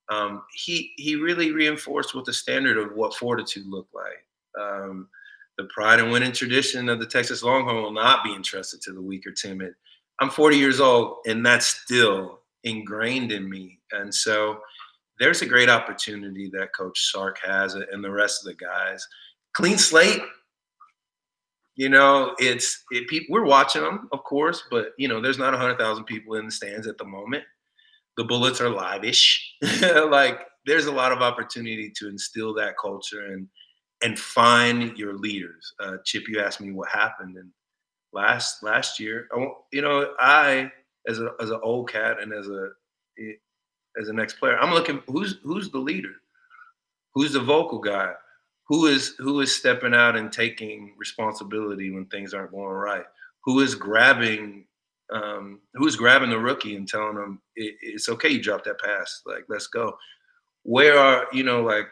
Um, 0.08 0.42
he 0.54 0.92
he 0.96 1.16
really 1.16 1.50
reinforced 1.50 2.14
what 2.14 2.24
the 2.24 2.32
standard 2.32 2.78
of 2.78 2.94
what 2.94 3.14
fortitude 3.14 3.66
looked 3.66 3.94
like. 3.94 4.24
Um, 4.60 5.08
the 5.58 5.64
pride 5.64 5.98
and 5.98 6.12
winning 6.12 6.32
tradition 6.32 6.88
of 6.88 7.00
the 7.00 7.06
Texas 7.06 7.42
Longhorn 7.42 7.82
will 7.82 7.92
not 7.92 8.22
be 8.22 8.34
entrusted 8.34 8.80
to 8.82 8.92
the 8.92 9.02
weak 9.02 9.26
or 9.26 9.32
timid. 9.32 9.74
I'm 10.20 10.30
40 10.30 10.56
years 10.56 10.80
old, 10.80 11.18
and 11.26 11.44
that's 11.44 11.66
still 11.66 12.40
ingrained 12.64 13.32
in 13.32 13.48
me. 13.48 13.80
And 13.92 14.14
so 14.14 14.60
there's 15.18 15.42
a 15.42 15.46
great 15.46 15.68
opportunity 15.68 16.50
that 16.52 16.74
Coach 16.74 17.10
Sark 17.10 17.38
has 17.44 17.74
and 17.74 18.04
the 18.04 18.10
rest 18.10 18.42
of 18.42 18.46
the 18.46 18.64
guys. 18.64 19.06
Clean 19.54 19.78
slate. 19.78 20.22
You 21.74 21.90
know, 21.90 22.34
it's 22.38 22.84
it, 22.90 23.06
people, 23.08 23.34
we're 23.34 23.44
watching 23.44 23.82
them, 23.82 24.08
of 24.12 24.24
course, 24.24 24.62
but 24.70 24.92
you 24.98 25.08
know, 25.08 25.20
there's 25.20 25.38
not 25.38 25.54
hundred 25.54 25.78
thousand 25.78 26.04
people 26.04 26.36
in 26.36 26.46
the 26.46 26.50
stands 26.50 26.86
at 26.86 26.96
the 26.96 27.04
moment. 27.04 27.44
The 28.16 28.24
bullets 28.24 28.62
are 28.62 28.70
live-ish. 28.70 29.56
like 30.08 30.46
there's 30.64 30.86
a 30.86 30.92
lot 30.92 31.12
of 31.12 31.20
opportunity 31.20 31.92
to 31.96 32.08
instill 32.08 32.54
that 32.54 32.78
culture 32.80 33.26
and 33.26 33.46
and 34.02 34.18
find 34.18 34.96
your 34.96 35.14
leaders. 35.14 35.72
Uh, 35.80 35.96
Chip, 36.04 36.28
you 36.28 36.40
asked 36.40 36.60
me 36.60 36.72
what 36.72 36.88
happened, 36.88 37.36
and 37.36 37.50
last 38.12 38.62
last 38.62 38.98
year, 38.98 39.28
I, 39.34 39.46
you 39.70 39.82
know, 39.82 40.14
I 40.18 40.70
as 41.06 41.20
a 41.20 41.32
as 41.40 41.50
an 41.50 41.60
old 41.62 41.90
cat 41.90 42.20
and 42.22 42.32
as 42.32 42.48
a 42.48 42.70
as 44.00 44.08
an 44.08 44.20
ex 44.20 44.34
player, 44.34 44.58
I'm 44.58 44.74
looking 44.74 45.02
who's 45.06 45.38
who's 45.42 45.70
the 45.70 45.78
leader, 45.78 46.14
who's 47.14 47.32
the 47.32 47.40
vocal 47.40 47.78
guy, 47.78 48.12
who 48.68 48.86
is 48.86 49.14
who 49.18 49.40
is 49.40 49.56
stepping 49.56 49.94
out 49.94 50.16
and 50.16 50.32
taking 50.32 50.94
responsibility 50.96 51.90
when 51.90 52.06
things 52.06 52.34
aren't 52.34 52.52
going 52.52 52.66
right, 52.66 53.04
who 53.44 53.60
is 53.60 53.74
grabbing 53.74 54.64
um, 55.12 55.60
who's 55.74 55.96
grabbing 55.96 56.30
the 56.30 56.38
rookie 56.38 56.76
and 56.76 56.88
telling 56.88 57.14
them 57.14 57.40
it, 57.54 57.76
it's 57.80 58.08
okay 58.08 58.28
you 58.28 58.42
dropped 58.42 58.64
that 58.64 58.80
pass. 58.80 59.22
Like 59.24 59.44
let's 59.48 59.68
go. 59.68 59.96
Where 60.62 60.98
are 60.98 61.26
you 61.32 61.44
know 61.44 61.62
like 61.62 61.88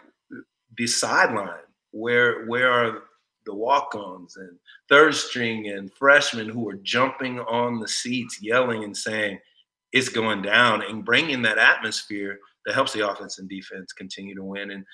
the 0.77 0.87
sideline? 0.87 1.61
Where 1.93 2.45
where 2.47 2.71
are 2.71 3.03
the 3.47 3.55
walk-ons 3.55 4.37
and 4.37 4.59
third 4.89 5.15
string 5.15 5.69
and 5.69 5.93
freshmen 5.93 6.49
who 6.49 6.69
are 6.69 6.77
jumping 6.77 7.39
on 7.41 7.79
the 7.79 7.89
seats 7.89 8.43
yelling 8.43 8.85
and 8.85 8.97
saying 8.97 9.39
it's 9.95 10.11
going 10.11 10.43
down 10.43 10.83
and 10.83 11.05
bringing 11.05 11.41
that 11.41 11.57
atmosphere 11.57 12.39
that 12.67 12.75
helps 12.75 12.93
the 12.93 13.09
offense 13.09 13.39
and 13.39 13.49
defense 13.49 13.95
continue 13.95 14.35
to 14.35 14.45
win 14.45 14.73
and 14.73 14.85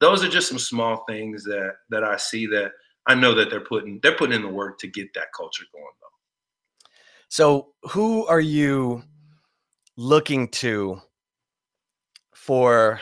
those 0.00 0.22
are 0.22 0.28
just 0.28 0.48
some 0.48 0.58
small 0.58 1.04
things 1.08 1.44
that 1.44 1.72
that 1.90 2.04
I 2.04 2.16
see 2.16 2.46
that 2.46 2.72
I 3.06 3.14
know 3.14 3.34
that 3.34 3.50
they're 3.50 3.60
putting 3.64 3.98
they're 4.02 4.16
putting 4.16 4.36
in 4.36 4.42
the 4.42 4.48
work 4.48 4.78
to 4.80 4.86
get 4.86 5.12
that 5.14 5.32
culture 5.36 5.64
going 5.72 5.84
though. 5.84 6.88
So 7.28 7.68
who 7.90 8.26
are 8.26 8.40
you 8.40 9.02
looking 9.96 10.48
to 10.48 11.00
for 12.34 13.00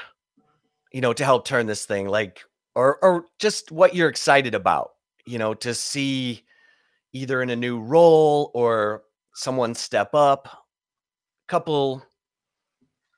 you 0.92 1.01
know 1.01 1.12
to 1.12 1.25
help 1.25 1.47
turn 1.47 1.66
this 1.66 1.85
thing 1.85 2.09
like 2.09 2.42
or 2.75 2.99
or 3.03 3.25
just 3.38 3.73
what 3.73 3.95
you're 3.95 4.09
excited 4.09 4.55
about, 4.55 4.90
you 5.27 5.38
know, 5.38 5.55
to 5.55 5.75
see 5.75 6.45
either 7.12 7.42
in 7.42 7.51
a 7.51 7.57
new 7.57 7.81
role 7.81 8.51
or 8.55 9.03
someone 9.35 9.75
step 9.75 10.14
up, 10.14 10.65
couple 11.47 12.03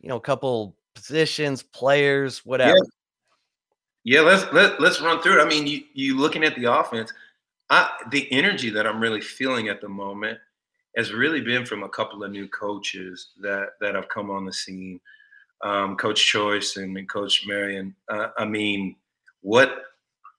you 0.01 0.09
know, 0.09 0.17
a 0.17 0.21
couple 0.21 0.77
positions, 0.95 1.63
players, 1.63 2.45
whatever. 2.45 2.77
Yeah. 2.77 2.85
Yeah, 4.05 4.21
let's 4.23 4.51
let, 4.55 4.81
let's 4.81 5.03
run 5.03 5.21
through 5.21 5.39
it. 5.39 5.45
I 5.45 5.49
mean, 5.49 5.67
you 5.67 5.83
you 5.93 6.17
looking 6.17 6.43
at 6.43 6.55
the 6.55 6.65
offense, 6.65 7.13
I, 7.69 7.91
the 8.11 8.31
energy 8.33 8.71
that 8.71 8.87
I'm 8.87 9.01
really 9.01 9.21
feeling 9.21 9.69
at 9.69 9.83
the 9.83 9.89
moment 9.89 10.39
has 10.97 11.13
really 11.13 11.43
been 11.43 11.67
from 11.67 11.83
a 11.83 11.89
couple 11.91 12.25
of 12.25 12.31
new 12.31 12.49
coaches 12.49 13.31
that 13.43 13.71
that 13.83 13.95
have 13.95 14.09
come 14.09 14.31
on 14.31 14.47
the 14.47 14.53
scene, 14.53 14.99
um, 15.63 15.97
Coach 15.97 16.25
Choice 16.25 16.77
and, 16.77 16.97
and 16.97 17.09
Coach 17.09 17.45
Marion. 17.47 17.95
Uh, 18.09 18.29
I 18.39 18.47
mean, 18.47 18.97
what, 19.43 19.83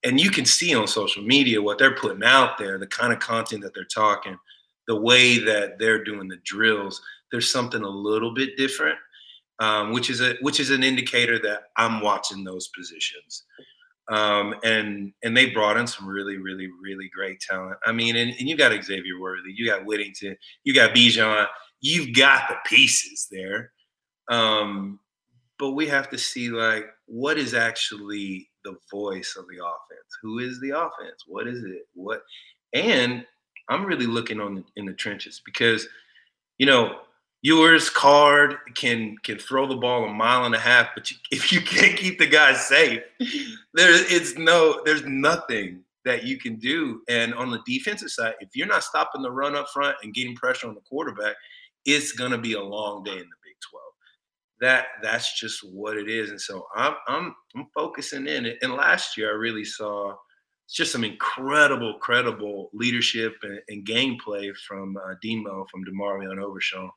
and 0.03 0.19
you 0.19 0.31
can 0.31 0.45
see 0.45 0.73
on 0.73 0.87
social 0.87 1.21
media 1.21 1.61
what 1.61 1.77
they're 1.77 1.95
putting 1.95 2.23
out 2.23 2.57
there, 2.57 2.79
the 2.79 2.87
kind 2.87 3.13
of 3.13 3.19
content 3.19 3.61
that 3.61 3.75
they're 3.75 3.83
talking, 3.83 4.37
the 4.87 4.99
way 4.99 5.37
that 5.37 5.77
they're 5.77 6.03
doing 6.03 6.27
the 6.27 6.39
drills. 6.43 7.01
There's 7.31 7.51
something 7.51 7.81
a 7.81 7.89
little 7.89 8.33
bit 8.33 8.57
different 8.57 8.97
um, 9.59 9.91
which 9.91 10.09
is 10.09 10.21
a 10.21 10.35
which 10.41 10.59
is 10.59 10.69
an 10.71 10.83
indicator 10.83 11.37
that 11.39 11.63
I'm 11.77 12.01
watching 12.01 12.43
those 12.43 12.69
positions. 12.69 13.43
Um, 14.09 14.55
and 14.63 15.13
and 15.23 15.37
they 15.37 15.47
brought 15.47 15.77
in 15.77 15.85
some 15.85 16.07
really, 16.07 16.37
really, 16.37 16.67
really 16.81 17.09
great 17.13 17.39
talent. 17.41 17.77
I 17.85 17.91
mean, 17.91 18.15
and, 18.15 18.31
and 18.39 18.49
you 18.49 18.57
got 18.57 18.71
Xavier 18.83 19.19
Worthy, 19.19 19.53
you 19.53 19.67
got 19.67 19.85
Whittington, 19.85 20.35
you 20.63 20.73
got 20.73 20.95
Bijan, 20.95 21.45
you've 21.81 22.15
got 22.15 22.49
the 22.49 22.55
pieces 22.65 23.27
there. 23.29 23.71
Um, 24.29 24.99
but 25.59 25.71
we 25.71 25.87
have 25.87 26.09
to 26.09 26.17
see 26.17 26.49
like 26.49 26.85
what 27.05 27.37
is 27.37 27.53
actually 27.53 28.49
the 28.63 28.75
voice 28.89 29.35
of 29.37 29.45
the 29.47 29.57
offense. 29.57 30.17
Who 30.21 30.39
is 30.39 30.59
the 30.59 30.71
offense? 30.71 31.23
What 31.27 31.47
is 31.47 31.63
it? 31.63 31.87
What? 31.93 32.23
And 32.73 33.25
I'm 33.67 33.85
really 33.85 34.07
looking 34.07 34.39
on 34.39 34.55
the, 34.55 34.63
in 34.77 34.85
the 34.85 34.93
trenches 34.93 35.41
because, 35.45 35.87
you 36.57 36.65
know, 36.65 37.01
Ewers 37.41 37.89
Card 37.89 38.57
can 38.75 39.15
can 39.23 39.37
throw 39.37 39.65
the 39.65 39.75
ball 39.75 40.03
a 40.03 40.13
mile 40.13 40.45
and 40.45 40.55
a 40.55 40.59
half, 40.59 40.89
but 40.93 41.09
you, 41.09 41.17
if 41.31 41.51
you 41.51 41.61
can't 41.61 41.97
keep 41.97 42.19
the 42.19 42.27
guy 42.27 42.53
safe, 42.53 43.01
there 43.73 43.91
it's 44.11 44.37
no 44.37 44.81
there's 44.85 45.05
nothing 45.05 45.83
that 46.05 46.23
you 46.23 46.37
can 46.37 46.55
do. 46.57 47.01
And 47.07 47.33
on 47.33 47.51
the 47.51 47.61
defensive 47.65 48.09
side, 48.09 48.35
if 48.39 48.55
you're 48.55 48.67
not 48.67 48.83
stopping 48.83 49.21
the 49.21 49.31
run 49.31 49.55
up 49.55 49.67
front 49.69 49.97
and 50.03 50.13
getting 50.13 50.35
pressure 50.35 50.67
on 50.67 50.75
the 50.75 50.81
quarterback, 50.81 51.35
it's 51.85 52.11
gonna 52.11 52.37
be 52.37 52.53
a 52.53 52.61
long 52.61 53.03
day 53.03 53.11
in 53.11 53.17
the 53.17 53.23
Big 53.23 53.55
12. 53.69 53.83
That 54.61 54.87
that's 55.01 55.39
just 55.39 55.61
what 55.73 55.97
it 55.97 56.09
is. 56.09 56.31
And 56.31 56.41
so 56.41 56.65
I'm 56.75 56.95
I'm 57.07 57.35
I'm 57.55 57.67
focusing 57.73 58.27
in. 58.27 58.53
And 58.61 58.73
last 58.73 59.17
year 59.17 59.31
I 59.31 59.35
really 59.35 59.65
saw 59.65 60.13
just 60.71 60.91
some 60.91 61.03
incredible, 61.03 61.95
credible 61.99 62.69
leadership 62.73 63.35
and, 63.43 63.59
and 63.69 63.85
gameplay 63.85 64.55
from 64.67 64.97
uh, 64.97 65.15
Demo, 65.23 65.65
from 65.71 65.83
DeMarvion 65.83 66.39
Overshown. 66.39 66.91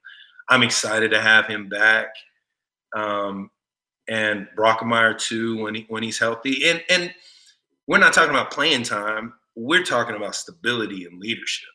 I'm 0.49 0.63
excited 0.63 1.11
to 1.11 1.21
have 1.21 1.47
him 1.47 1.69
back. 1.69 2.09
Um, 2.95 3.51
and 4.09 4.49
Brockermeyer 4.57 5.19
too 5.19 5.63
when 5.63 5.75
he 5.75 5.87
when 5.89 6.03
he's 6.03 6.19
healthy. 6.19 6.69
And 6.69 6.83
and 6.91 7.15
we're 7.87 7.99
not 7.99 8.13
talking 8.13 8.31
about 8.31 8.51
playing 8.51 8.83
time. 8.83 9.35
We're 9.55 9.85
talking 9.85 10.17
about 10.17 10.35
stability 10.35 11.05
and 11.05 11.21
leadership. 11.21 11.69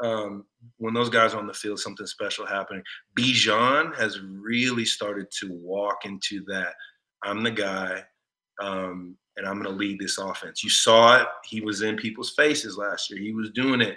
Um, 0.00 0.44
when 0.76 0.94
those 0.94 1.10
guys 1.10 1.34
are 1.34 1.38
on 1.38 1.48
the 1.48 1.54
field, 1.54 1.80
something 1.80 2.06
special 2.06 2.46
happening. 2.46 2.82
Bijan 3.18 3.96
has 3.96 4.20
really 4.20 4.84
started 4.84 5.28
to 5.40 5.52
walk 5.52 6.04
into 6.04 6.44
that. 6.46 6.74
I'm 7.24 7.42
the 7.42 7.50
guy, 7.50 8.04
um, 8.62 9.16
and 9.36 9.46
I'm 9.46 9.60
going 9.60 9.64
to 9.64 9.76
lead 9.76 9.98
this 9.98 10.18
offense. 10.18 10.62
You 10.62 10.70
saw 10.70 11.20
it. 11.20 11.26
He 11.44 11.60
was 11.60 11.82
in 11.82 11.96
people's 11.96 12.30
faces 12.34 12.76
last 12.76 13.10
year. 13.10 13.18
He 13.20 13.32
was 13.32 13.50
doing 13.50 13.80
it, 13.80 13.96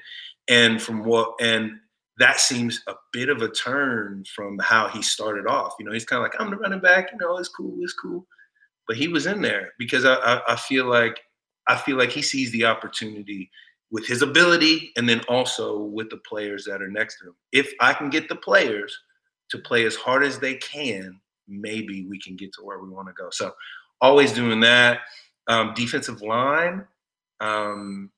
and 0.49 0.81
from 0.81 1.03
what 1.03 1.35
and 1.39 1.73
that 2.21 2.39
seems 2.39 2.83
a 2.87 2.93
bit 3.11 3.29
of 3.29 3.41
a 3.41 3.49
turn 3.49 4.23
from 4.35 4.59
how 4.59 4.87
he 4.87 5.01
started 5.01 5.47
off. 5.47 5.73
You 5.79 5.85
know, 5.85 5.91
he's 5.91 6.05
kind 6.05 6.19
of 6.19 6.23
like, 6.23 6.39
I'm 6.39 6.51
the 6.51 6.55
running 6.55 6.79
back, 6.79 7.11
you 7.11 7.17
know, 7.17 7.37
it's 7.37 7.49
cool, 7.49 7.75
it's 7.81 7.93
cool. 7.93 8.27
But 8.87 8.95
he 8.95 9.07
was 9.07 9.25
in 9.25 9.41
there 9.41 9.73
because 9.79 10.05
I, 10.05 10.13
I, 10.15 10.53
I 10.53 10.55
feel 10.55 10.85
like 10.85 11.19
I 11.67 11.75
feel 11.75 11.97
like 11.97 12.11
he 12.11 12.21
sees 12.21 12.51
the 12.51 12.65
opportunity 12.65 13.49
with 13.89 14.05
his 14.05 14.21
ability 14.21 14.91
and 14.97 15.09
then 15.09 15.21
also 15.29 15.79
with 15.79 16.09
the 16.09 16.17
players 16.17 16.63
that 16.65 16.81
are 16.81 16.91
next 16.91 17.19
to 17.19 17.29
him. 17.29 17.35
If 17.51 17.73
I 17.79 17.93
can 17.93 18.09
get 18.09 18.29
the 18.29 18.35
players 18.35 18.95
to 19.49 19.57
play 19.57 19.85
as 19.85 19.95
hard 19.95 20.23
as 20.23 20.39
they 20.39 20.55
can, 20.55 21.19
maybe 21.47 22.05
we 22.07 22.19
can 22.19 22.35
get 22.35 22.53
to 22.53 22.63
where 22.63 22.79
we 22.79 22.89
want 22.89 23.07
to 23.07 23.13
go. 23.13 23.29
So 23.31 23.51
always 23.99 24.31
doing 24.31 24.59
that. 24.61 24.99
Um, 25.47 25.73
defensive 25.75 26.21
line, 26.21 26.85
um, 27.39 28.11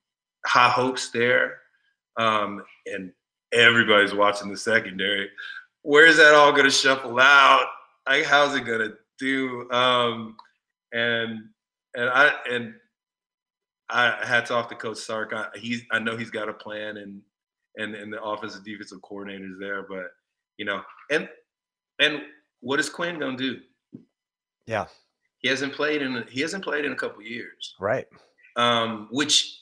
high 0.46 0.68
hopes 0.68 1.10
there. 1.10 1.58
Um, 2.18 2.62
and 2.86 3.12
everybody's 3.54 4.14
watching 4.14 4.50
the 4.50 4.56
secondary. 4.56 5.30
Where's 5.82 6.16
that 6.16 6.34
all 6.34 6.52
going 6.52 6.64
to 6.64 6.70
shuffle 6.70 7.18
out? 7.20 7.66
Like, 8.08 8.24
how's 8.24 8.54
it 8.54 8.64
going 8.64 8.80
to 8.80 8.94
do? 9.18 9.70
Um, 9.70 10.36
and 10.92 11.48
and 11.94 12.08
I 12.10 12.32
and 12.50 12.74
I 13.90 14.16
hats 14.24 14.50
off 14.50 14.68
to 14.68 14.74
Coach 14.74 14.98
Sark. 14.98 15.32
I, 15.34 15.46
he's 15.54 15.82
I 15.90 15.98
know 15.98 16.16
he's 16.16 16.30
got 16.30 16.48
a 16.48 16.52
plan 16.52 16.96
and 16.96 17.20
and 17.76 17.94
and 17.94 18.12
the 18.12 18.22
offensive 18.22 18.64
defensive 18.64 19.00
coordinators 19.00 19.58
there, 19.58 19.82
but 19.82 20.06
you 20.56 20.64
know, 20.64 20.82
and 21.10 21.28
and 22.00 22.22
what 22.60 22.80
is 22.80 22.88
Quinn 22.88 23.18
gonna 23.18 23.36
do? 23.36 23.60
Yeah, 24.66 24.86
he 25.38 25.48
hasn't 25.48 25.74
played 25.74 26.02
in 26.02 26.24
he 26.30 26.40
hasn't 26.40 26.64
played 26.64 26.84
in 26.84 26.92
a 26.92 26.96
couple 26.96 27.22
years, 27.22 27.74
right? 27.78 28.06
Um, 28.56 29.08
which 29.10 29.60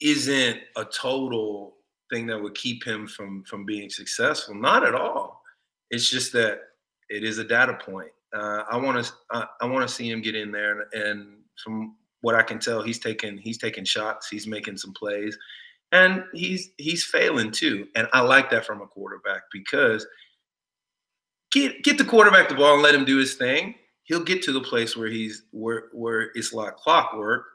isn't 0.00 0.58
a 0.76 0.84
total 0.84 1.76
thing 2.12 2.26
that 2.26 2.40
would 2.40 2.54
keep 2.54 2.84
him 2.84 3.06
from 3.06 3.42
from 3.44 3.64
being 3.64 3.90
successful. 3.90 4.54
Not 4.54 4.84
at 4.84 4.94
all. 4.94 5.42
It's 5.90 6.10
just 6.10 6.32
that 6.32 6.60
it 7.08 7.24
is 7.24 7.38
a 7.38 7.44
data 7.44 7.74
point. 7.74 8.10
Uh, 8.34 8.64
I 8.70 8.76
want 8.76 9.04
to 9.04 9.12
I, 9.30 9.46
I 9.60 9.66
want 9.66 9.88
to 9.88 9.94
see 9.94 10.10
him 10.10 10.22
get 10.22 10.34
in 10.34 10.52
there, 10.52 10.80
and, 10.80 11.02
and 11.02 11.36
from 11.62 11.96
what 12.20 12.34
I 12.34 12.42
can 12.42 12.58
tell, 12.58 12.82
he's 12.82 12.98
taking 12.98 13.38
he's 13.38 13.58
taking 13.58 13.84
shots. 13.84 14.28
He's 14.28 14.46
making 14.46 14.76
some 14.76 14.92
plays, 14.92 15.36
and 15.90 16.24
he's 16.32 16.70
he's 16.78 17.04
failing 17.04 17.50
too. 17.50 17.88
And 17.94 18.08
I 18.12 18.20
like 18.20 18.50
that 18.50 18.66
from 18.66 18.80
a 18.80 18.86
quarterback 18.86 19.42
because 19.52 20.06
get 21.50 21.82
get 21.82 21.98
the 21.98 22.04
quarterback 22.04 22.48
the 22.48 22.54
ball 22.54 22.74
and 22.74 22.82
let 22.82 22.94
him 22.94 23.04
do 23.04 23.18
his 23.18 23.34
thing. 23.34 23.74
He'll 24.04 24.24
get 24.24 24.42
to 24.42 24.52
the 24.52 24.60
place 24.60 24.96
where 24.96 25.08
he's 25.08 25.44
where 25.50 25.84
where 25.92 26.30
it's 26.34 26.52
like 26.52 26.76
clockwork. 26.76 27.46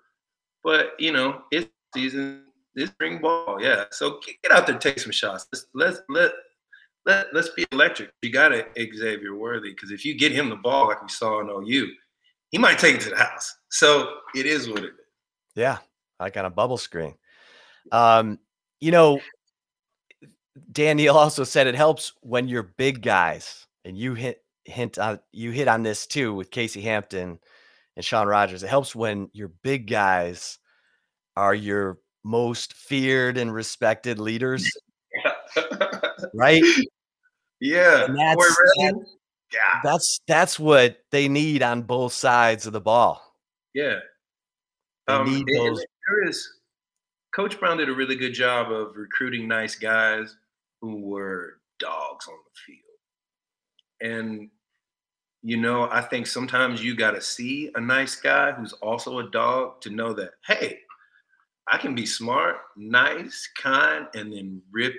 But 0.64 0.94
you 1.00 1.12
know, 1.12 1.44
it's 1.52 1.70
season 1.96 2.47
this 2.78 2.92
spring 2.92 3.20
ball, 3.20 3.58
yeah. 3.60 3.86
So 3.92 4.20
get 4.44 4.52
out 4.52 4.68
there, 4.68 4.78
take 4.78 5.00
some 5.00 5.12
shots. 5.12 5.48
Let's 5.52 5.66
let's 5.74 6.00
let 6.10 6.32
let 7.06 7.28
let's 7.34 7.50
be 7.50 7.66
electric. 7.72 8.12
You 8.22 8.32
got 8.32 8.50
to 8.50 8.66
Xavier 8.78 9.36
Worthy 9.36 9.72
because 9.72 9.92
if 9.92 10.06
you 10.06 10.18
get 10.18 10.32
him 10.32 10.50
the 10.50 10.56
ball 10.56 10.88
like 10.88 11.02
we 11.02 11.10
saw 11.10 11.42
in 11.42 11.50
OU, 11.50 11.88
he 12.52 12.58
might 12.60 12.78
take 12.78 12.96
it 12.96 13.02
to 13.02 13.10
the 13.10 13.18
house. 13.18 13.58
So 13.70 14.18
it 14.36 14.46
is 14.46 14.70
what 14.70 14.80
it 14.80 14.90
is. 14.90 15.06
Yeah, 15.56 15.80
I 16.20 16.30
got 16.30 16.46
a 16.46 16.52
bubble 16.52 16.78
screen. 16.78 17.16
Um, 17.92 18.38
you 18.80 18.92
know, 18.92 19.20
Dan 20.72 20.98
Neil 20.98 21.18
also 21.18 21.44
said 21.44 21.66
it 21.66 21.76
helps 21.76 22.14
when 22.22 22.48
you're 22.48 22.74
big 22.78 23.02
guys, 23.02 23.66
and 23.86 23.98
you 23.98 24.14
hit 24.14 24.44
hint 24.66 25.00
on 25.00 25.20
you 25.32 25.50
hit 25.50 25.68
on 25.68 25.82
this 25.82 26.06
too 26.06 26.32
with 26.36 26.52
Casey 26.52 26.82
Hampton 26.82 27.40
and 27.96 28.06
Shaun 28.06 28.28
Rogers. 28.28 28.62
It 28.62 28.70
helps 28.70 28.96
when 28.96 29.32
your 29.34 29.48
big 29.64 29.90
guys 29.90 30.60
are 31.36 31.56
your 31.56 31.98
most 32.28 32.74
feared 32.74 33.38
and 33.38 33.54
respected 33.54 34.20
leaders, 34.20 34.70
right? 36.34 36.62
Yeah, 37.62 38.04
And 38.06 38.18
that's 38.20 38.36
that- 38.78 39.06
yeah, 39.54 39.80
that's 39.82 40.20
that's 40.28 40.60
what 40.60 40.98
they 41.12 41.30
need 41.30 41.64
on 41.64 41.82
both 41.84 42.12
sides 42.12 42.68
of 42.68 42.74
the 42.74 42.82
ball. 42.82 43.22
yeah. 43.74 44.00
They 45.08 45.14
Um, 45.14 45.34
need 45.34 45.48
those. 45.56 45.78
there 46.10 46.28
is 46.28 46.46
Coach 47.34 47.58
Brown 47.60 47.78
did 47.78 47.88
a 47.88 47.94
really 47.94 48.18
good 48.18 48.34
job 48.34 48.72
of 48.74 48.98
recruiting 48.98 49.48
nice 49.48 49.76
guys 49.76 50.36
who 50.82 50.98
were 51.00 51.62
dogs 51.80 52.28
on 52.28 52.34
the 52.34 52.60
field. 52.66 54.12
And 54.12 54.50
you 55.44 55.56
know, 55.56 55.88
I 55.90 56.02
think 56.02 56.28
sometimes 56.28 56.84
you 56.84 56.94
got 56.94 57.12
to 57.12 57.22
see 57.22 57.72
a 57.76 57.80
nice 57.80 58.16
guy 58.18 58.52
who's 58.52 58.74
also 58.74 59.20
a 59.20 59.30
dog 59.30 59.80
to 59.82 59.90
know 59.90 60.12
that 60.14 60.32
hey, 60.46 60.80
I 61.70 61.78
can 61.78 61.96
be 61.96 62.06
smart, 62.06 62.58
nice, 62.76 63.50
kind, 63.62 64.08
and 64.16 64.32
then 64.32 64.62
rip 64.72 64.96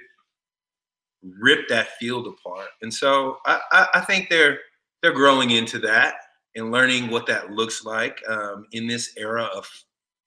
rip 1.40 1.66
that 1.68 1.96
field 1.98 2.26
apart. 2.28 2.68
And 2.83 2.92
so 2.92 3.38
I, 3.44 3.61
I, 3.72 3.88
I 3.94 4.00
think 4.00 4.28
they're 4.28 4.59
they're 5.02 5.12
growing 5.12 5.50
into 5.50 5.78
that 5.81 6.14
and 6.54 6.70
learning 6.72 7.11
what 7.11 7.26
that 7.26 7.50
looks 7.50 7.85
like 7.85 8.20
um, 8.28 8.66
in 8.72 8.87
this 8.87 9.14
era 9.16 9.44
of 9.44 9.68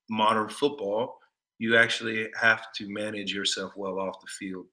modern 0.09 0.49
football. 0.49 1.17
You 1.59 1.77
actually 1.77 2.29
have 2.39 2.71
to 2.75 2.89
manage 2.89 3.33
yourself 3.33 3.73
well 3.75 3.99
off 3.99 4.19
the 4.21 4.27
field 4.27 4.65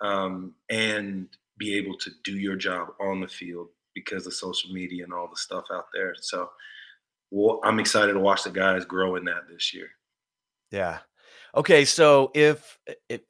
um, 0.00 0.54
and 0.70 1.28
be 1.58 1.76
able 1.76 1.96
to 1.98 2.10
do 2.24 2.36
your 2.38 2.56
job 2.56 2.88
on 3.00 3.20
the 3.20 3.28
field 3.28 3.68
because 3.94 4.26
of 4.26 4.34
social 4.34 4.72
media 4.72 5.04
and 5.04 5.12
all 5.12 5.28
the 5.28 5.36
stuff 5.36 5.64
out 5.72 5.86
there. 5.92 6.14
So 6.20 6.50
well, 7.30 7.60
I'm 7.62 7.78
excited 7.78 8.14
to 8.14 8.20
watch 8.20 8.44
the 8.44 8.50
guys 8.50 8.84
grow 8.84 9.16
in 9.16 9.24
that 9.26 9.48
this 9.50 9.74
year. 9.74 9.88
Yeah. 10.70 10.98
Okay, 11.54 11.84
so 11.84 12.30
if 12.34 12.78
if 13.08 13.20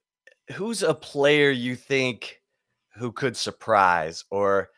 who's 0.55 0.83
a 0.83 0.95
player 0.95 1.51
you 1.51 1.77
think 1.77 2.41
who 2.97 3.13
could 3.13 3.37
surprise 3.37 4.25
or 4.31 4.71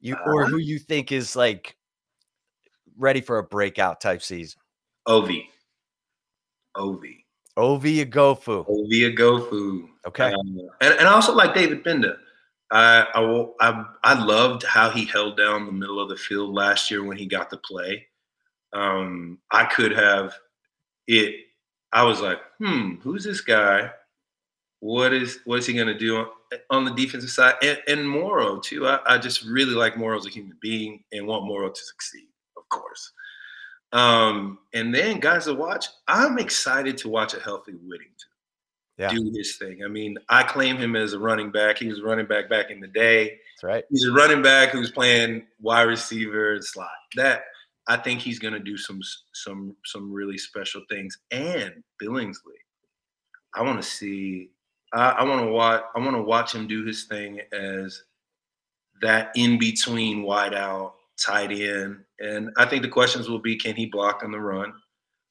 you 0.00 0.16
or 0.26 0.44
Uh, 0.44 0.46
who 0.48 0.56
you 0.58 0.78
think 0.78 1.12
is 1.12 1.36
like 1.36 1.76
ready 2.96 3.20
for 3.20 3.38
a 3.38 3.42
breakout 3.44 4.00
type 4.00 4.22
season? 4.22 4.60
Ov, 5.06 5.30
Ov, 6.74 7.04
Ovie 7.56 8.04
Oghoufo. 8.04 8.64
Ovie 8.68 9.14
Oghoufo. 9.14 9.88
Okay. 10.06 10.32
Um, 10.32 10.58
and, 10.80 10.94
and 10.94 11.08
also 11.08 11.34
like 11.34 11.54
David 11.54 11.84
Gbenda. 11.84 12.16
I, 12.70 13.06
I 13.14 13.20
will- 13.20 13.54
I 13.60 13.84
I 14.02 14.24
loved 14.24 14.62
how 14.64 14.90
he 14.90 15.04
held 15.04 15.36
down 15.36 15.66
the 15.66 15.72
middle 15.72 16.00
of 16.00 16.08
the 16.08 16.16
field 16.16 16.54
last 16.54 16.90
year 16.90 17.04
when 17.04 17.16
he 17.18 17.26
got 17.26 17.50
to 17.50 17.58
play. 17.58 18.06
Um, 18.72 19.38
I 19.50 19.66
could 19.66 19.92
have 19.92 20.34
it. 21.06 21.34
I 21.92 22.04
was 22.04 22.20
like, 22.20 22.38
hmm, 22.58 22.94
who's 23.02 23.24
this 23.24 23.40
guy? 23.40 23.90
What 24.80 25.12
is 25.12 25.38
what 25.44 25.58
is 25.60 25.66
he 25.66 25.74
going 25.74 25.86
to 25.86 25.98
do 25.98 26.16
on, 26.16 26.26
on 26.70 26.84
the 26.84 26.90
defensive 26.92 27.30
side? 27.30 27.54
And, 27.62 27.78
and 27.86 28.08
Moro 28.08 28.58
too. 28.58 28.86
I, 28.86 28.98
I 29.06 29.18
just 29.18 29.44
really 29.44 29.74
like 29.74 29.96
Moro 29.96 30.18
as 30.18 30.26
a 30.26 30.30
human 30.30 30.56
being 30.60 31.04
and 31.12 31.26
want 31.26 31.46
Moro 31.46 31.68
to 31.68 31.80
succeed, 31.80 32.26
of 32.56 32.68
course. 32.68 33.12
Um, 33.92 34.58
and 34.72 34.94
then 34.94 35.20
guys 35.20 35.44
to 35.44 35.54
watch. 35.54 35.86
I'm 36.08 36.38
excited 36.38 36.96
to 36.98 37.08
watch 37.08 37.34
a 37.34 37.40
healthy 37.40 37.72
Whittington 37.72 38.16
Yeah. 38.98 39.10
do 39.10 39.30
his 39.36 39.56
thing. 39.58 39.84
I 39.84 39.88
mean, 39.88 40.16
I 40.30 40.42
claim 40.42 40.76
him 40.78 40.96
as 40.96 41.12
a 41.12 41.18
running 41.18 41.50
back. 41.50 41.78
He 41.78 41.88
was 41.88 41.98
a 42.00 42.02
running 42.02 42.26
back 42.26 42.48
back 42.48 42.70
in 42.70 42.80
the 42.80 42.88
day. 42.88 43.38
That's 43.54 43.62
right. 43.64 43.84
He's 43.90 44.06
a 44.06 44.12
running 44.12 44.40
back 44.42 44.70
who's 44.70 44.90
playing 44.90 45.46
wide 45.60 45.82
receiver 45.82 46.54
and 46.54 46.64
slot. 46.64 46.88
That 47.16 47.44
I 47.88 47.96
think 47.96 48.20
he's 48.20 48.38
going 48.38 48.54
to 48.54 48.60
do 48.60 48.76
some 48.76 49.00
some 49.34 49.76
some 49.84 50.12
really 50.12 50.38
special 50.38 50.82
things. 50.88 51.18
And 51.30 51.82
Billingsley, 52.02 52.60
I 53.54 53.62
want 53.62 53.82
to 53.82 53.88
see. 53.88 54.50
I, 54.92 55.10
I 55.10 55.24
want 55.24 55.44
to 55.44 55.50
watch. 55.50 55.82
I 55.94 55.98
want 55.98 56.16
to 56.16 56.22
watch 56.22 56.54
him 56.54 56.66
do 56.66 56.84
his 56.84 57.04
thing 57.04 57.40
as 57.52 58.02
that 59.00 59.32
in 59.34 59.58
between 59.58 60.22
wide 60.22 60.54
out 60.54 60.94
tight 61.24 61.50
end. 61.50 61.98
And 62.20 62.50
I 62.56 62.66
think 62.66 62.82
the 62.82 62.88
questions 62.88 63.28
will 63.28 63.40
be: 63.40 63.56
Can 63.56 63.74
he 63.74 63.86
block 63.86 64.22
on 64.22 64.32
the 64.32 64.40
run? 64.40 64.72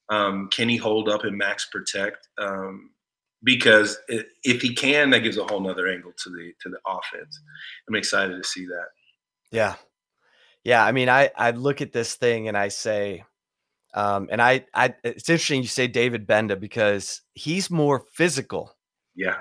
Um, 0.08 0.48
can 0.52 0.68
he 0.68 0.76
hold 0.76 1.08
up 1.08 1.24
and 1.24 1.36
max 1.36 1.66
protect? 1.70 2.28
Um, 2.38 2.90
because 3.44 3.98
if 4.08 4.62
he 4.62 4.74
can, 4.74 5.10
that 5.10 5.20
gives 5.20 5.38
a 5.38 5.44
whole 5.44 5.60
nother 5.60 5.88
angle 5.88 6.12
to 6.22 6.30
the 6.30 6.52
to 6.60 6.68
the 6.68 6.78
offense. 6.86 7.40
I'm 7.88 7.94
excited 7.94 8.40
to 8.40 8.48
see 8.48 8.66
that. 8.66 8.88
Yeah. 9.50 9.74
Yeah. 10.64 10.84
I 10.84 10.92
mean, 10.92 11.08
I 11.08 11.30
I 11.36 11.50
look 11.50 11.80
at 11.80 11.92
this 11.92 12.14
thing 12.14 12.48
and 12.48 12.56
I 12.56 12.68
say, 12.68 13.24
um, 13.94 14.28
and 14.30 14.40
I 14.40 14.64
I 14.74 14.94
it's 15.04 15.28
interesting 15.28 15.62
you 15.62 15.68
say 15.68 15.86
David 15.86 16.26
Gbenda 16.26 16.58
because 16.58 17.22
he's 17.34 17.70
more 17.70 18.04
physical 18.12 18.74
Yeah, 19.14 19.38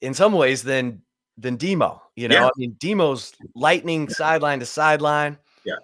in 0.00 0.14
some 0.14 0.32
ways 0.32 0.62
than 0.62 1.02
than 1.36 1.56
Demo. 1.56 2.00
You 2.16 2.28
know, 2.28 2.36
Yeah. 2.36 2.46
I 2.46 2.50
mean, 2.56 2.76
Demo's 2.78 3.32
lightning 3.56 4.08
sideline 4.08 4.60
to 4.60 4.66
sideline. 4.66 5.36
Yeah. 5.64 5.74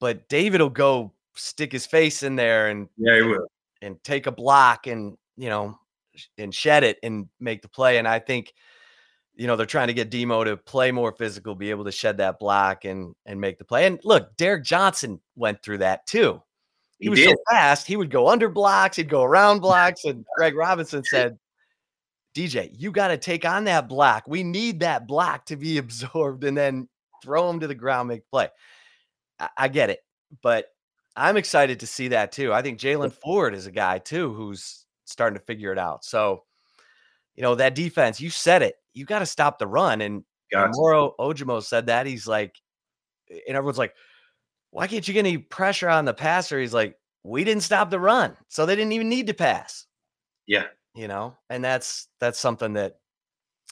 But 0.00 0.28
David 0.28 0.60
will 0.60 0.68
go 0.70 1.12
stick 1.36 1.70
his 1.72 1.86
face 1.86 2.22
in 2.22 2.34
there 2.36 2.68
and 2.68 2.88
yeah, 2.96 3.16
he 3.16 3.22
will. 3.22 3.46
and 3.82 4.02
take 4.02 4.26
a 4.26 4.32
block 4.32 4.86
and 4.88 5.16
you 5.36 5.48
know 5.48 5.78
and 6.38 6.52
shed 6.54 6.82
it 6.82 6.98
and 7.02 7.28
make 7.40 7.62
the 7.62 7.68
play. 7.68 7.98
And 7.98 8.08
I 8.08 8.18
think 8.18 8.52
you 9.36 9.46
know 9.46 9.56
they're 9.56 9.66
trying 9.66 9.88
to 9.88 9.94
get 9.94 10.10
Demo 10.10 10.44
to 10.44 10.56
play 10.56 10.90
more 10.90 11.12
physical, 11.12 11.54
be 11.54 11.70
able 11.70 11.84
to 11.84 11.92
shed 11.92 12.16
that 12.18 12.38
block 12.38 12.84
and 12.84 13.14
and 13.26 13.40
make 13.40 13.58
the 13.58 13.64
play. 13.64 13.86
And 13.86 14.00
look, 14.04 14.36
Derrick 14.36 14.64
Johnson 14.64 15.20
went 15.36 15.62
through 15.62 15.78
that 15.78 16.06
too. 16.06 16.42
He, 16.98 17.04
He 17.04 17.08
was 17.10 17.18
did. 17.20 17.30
so 17.30 17.36
fast, 17.50 17.86
he 17.86 17.96
would 17.96 18.10
go 18.10 18.28
under 18.28 18.48
blocks, 18.48 18.96
he'd 18.96 19.08
go 19.08 19.22
around 19.22 19.60
blocks. 19.60 20.04
And 20.04 20.24
Greg 20.36 20.54
Robinson 20.56 21.04
said, 21.04 21.38
DJ, 22.34 22.70
you 22.72 22.90
got 22.90 23.08
to 23.08 23.18
take 23.18 23.44
on 23.44 23.64
that 23.64 23.88
block. 23.88 24.24
We 24.26 24.42
need 24.42 24.80
that 24.80 25.06
block 25.06 25.46
to 25.46 25.56
be 25.56 25.78
absorbed 25.78 26.44
and 26.44 26.56
then 26.56 26.88
throw 27.22 27.48
him 27.50 27.60
to 27.60 27.66
the 27.66 27.74
ground, 27.74 28.08
make 28.08 28.28
play. 28.30 28.48
I, 29.38 29.48
I 29.56 29.68
get 29.68 29.90
it, 29.90 30.00
but 30.42 30.66
I'm 31.16 31.36
excited 31.36 31.80
to 31.80 31.86
see 31.86 32.08
that 32.08 32.32
too. 32.32 32.52
I 32.52 32.62
think 32.62 32.78
Jaylan 32.78 33.12
Ford 33.12 33.54
is 33.54 33.66
a 33.66 33.70
guy 33.70 33.98
too 33.98 34.32
who's 34.34 34.84
starting 35.04 35.38
to 35.38 35.44
figure 35.44 35.72
it 35.72 35.78
out. 35.78 36.04
So, 36.04 36.44
you 37.36 37.42
know, 37.42 37.54
that 37.54 37.74
defense, 37.74 38.20
you 38.20 38.30
said 38.30 38.62
it, 38.62 38.76
you 38.94 39.04
got 39.04 39.20
to 39.20 39.26
stop 39.26 39.58
the 39.58 39.66
run. 39.66 40.00
And, 40.00 40.24
Got 40.50 40.66
and 40.66 40.74
to. 40.74 40.78
Moro 40.78 41.14
Ojomo 41.18 41.62
said 41.62 41.86
that. 41.86 42.06
He's 42.06 42.26
like, 42.26 42.56
and 43.28 43.56
everyone's 43.56 43.78
like, 43.78 43.94
why 44.70 44.86
can't 44.86 45.06
you 45.06 45.14
get 45.14 45.20
any 45.20 45.38
pressure 45.38 45.88
on 45.88 46.04
the 46.04 46.14
passer? 46.14 46.60
He's 46.60 46.74
like, 46.74 46.96
we 47.22 47.44
didn't 47.44 47.62
stop 47.62 47.90
the 47.90 48.00
run. 48.00 48.36
So 48.48 48.66
they 48.66 48.76
didn't 48.76 48.92
even 48.92 49.08
need 49.08 49.26
to 49.26 49.34
pass 49.34 49.86
Yeah, 50.46 50.66
you 50.94 51.08
know 51.08 51.36
and 51.50 51.64
that's 51.64 52.08
that's 52.20 52.38
something 52.38 52.72
that 52.74 52.98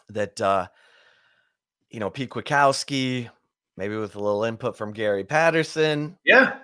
that 0.09 0.41
uh 0.41 0.67
you 1.91 2.01
know 2.01 2.11
pete 2.11 2.31
kwiatkowski 2.31 3.31
maybe 3.77 3.97
with 3.97 4.17
a 4.17 4.21
little 4.21 4.45
input 4.45 4.77
from 4.77 4.93
gary 4.93 5.25
patterson 5.25 6.19
yeah, 6.25 6.59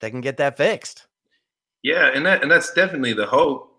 they 0.00 0.10
can 0.10 0.20
get 0.20 0.38
that 0.38 0.56
fixed 0.56 1.06
yeah, 1.86 2.10
and 2.12 2.26
that 2.26 2.42
and 2.42 2.50
that's 2.50 2.72
definitely 2.74 3.12
the 3.12 3.26
hope. 3.26 3.75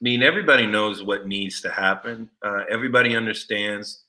I 0.00 0.02
mean, 0.02 0.22
everybody 0.22 0.66
knows 0.66 1.02
what 1.02 1.26
needs 1.26 1.62
to 1.62 1.70
happen. 1.70 2.28
Uh, 2.44 2.64
everybody 2.70 3.16
understands. 3.16 4.04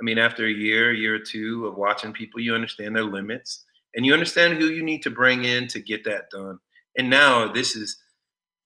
I 0.00 0.04
mean, 0.04 0.18
after 0.18 0.44
a 0.46 0.52
year, 0.52 0.92
year 0.92 1.14
or 1.14 1.18
two 1.18 1.66
of 1.66 1.76
watching 1.76 2.12
people, 2.12 2.40
you 2.40 2.54
understand 2.54 2.94
their 2.94 3.04
limits, 3.04 3.64
and 3.94 4.04
you 4.04 4.12
understand 4.12 4.58
who 4.58 4.66
you 4.66 4.82
need 4.82 5.02
to 5.02 5.10
bring 5.10 5.44
in 5.44 5.68
to 5.68 5.80
get 5.80 6.04
that 6.04 6.28
done. 6.30 6.58
And 6.98 7.08
now 7.08 7.50
this 7.50 7.76
is, 7.76 7.96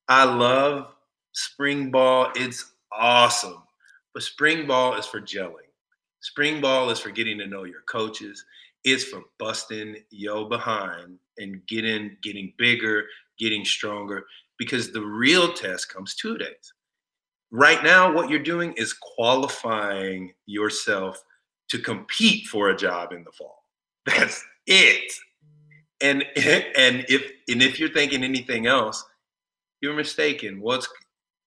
I 0.09 0.25
love 0.25 0.87
spring 1.31 1.89
ball. 1.89 2.31
It's 2.35 2.73
awesome, 2.91 3.63
but 4.13 4.23
spring 4.23 4.67
ball 4.67 4.97
is 4.97 5.05
for 5.05 5.21
gelling. 5.21 5.71
Spring 6.19 6.59
ball 6.59 6.89
is 6.89 6.99
for 6.99 7.11
getting 7.11 7.37
to 7.37 7.47
know 7.47 7.63
your 7.63 7.81
coaches. 7.89 8.43
It's 8.83 9.05
for 9.05 9.21
busting 9.39 9.95
yo 10.09 10.45
behind 10.45 11.17
and 11.37 11.65
getting 11.67 12.17
getting 12.21 12.53
bigger, 12.57 13.05
getting 13.39 13.63
stronger. 13.63 14.25
Because 14.61 14.91
the 14.91 15.01
real 15.01 15.53
test 15.53 15.91
comes 15.91 16.13
two 16.13 16.37
days. 16.37 16.73
Right 17.49 17.83
now, 17.83 18.13
what 18.13 18.29
you're 18.29 18.37
doing 18.37 18.73
is 18.77 18.93
qualifying 18.93 20.33
yourself 20.45 21.19
to 21.69 21.79
compete 21.79 22.45
for 22.45 22.69
a 22.69 22.77
job 22.77 23.11
in 23.11 23.23
the 23.23 23.31
fall. 23.31 23.65
That's 24.05 24.45
it. 24.67 25.11
And 25.99 26.23
and 26.35 27.05
if 27.09 27.23
and 27.49 27.63
if 27.63 27.79
you're 27.79 27.89
thinking 27.89 28.23
anything 28.23 28.67
else, 28.67 29.03
you're 29.81 29.95
mistaken. 29.95 30.61
What's 30.61 30.87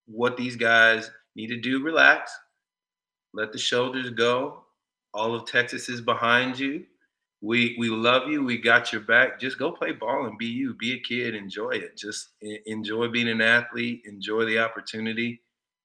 what 0.06 0.36
these 0.36 0.56
guys 0.56 1.08
need 1.36 1.50
to 1.50 1.60
do? 1.60 1.84
Relax, 1.84 2.36
let 3.32 3.52
the 3.52 3.58
shoulders 3.58 4.10
go. 4.10 4.64
All 5.12 5.36
of 5.36 5.46
Texas 5.46 5.88
is 5.88 6.00
behind 6.00 6.58
you. 6.58 6.84
We 7.44 7.76
we 7.78 7.90
love 7.90 8.28
you. 8.28 8.42
We 8.42 8.56
got 8.56 8.90
your 8.90 9.02
back. 9.02 9.38
Just 9.38 9.58
go 9.58 9.70
play 9.70 9.92
ball 9.92 10.26
and 10.26 10.38
be 10.38 10.46
you. 10.46 10.74
Be 10.74 10.94
a 10.94 11.00
kid. 11.00 11.34
Enjoy 11.34 11.70
it. 11.70 11.96
Just 11.96 12.30
enjoy 12.40 13.08
being 13.08 13.28
an 13.28 13.42
athlete. 13.42 14.02
Enjoy 14.06 14.46
the 14.46 14.58
opportunity, 14.58 15.42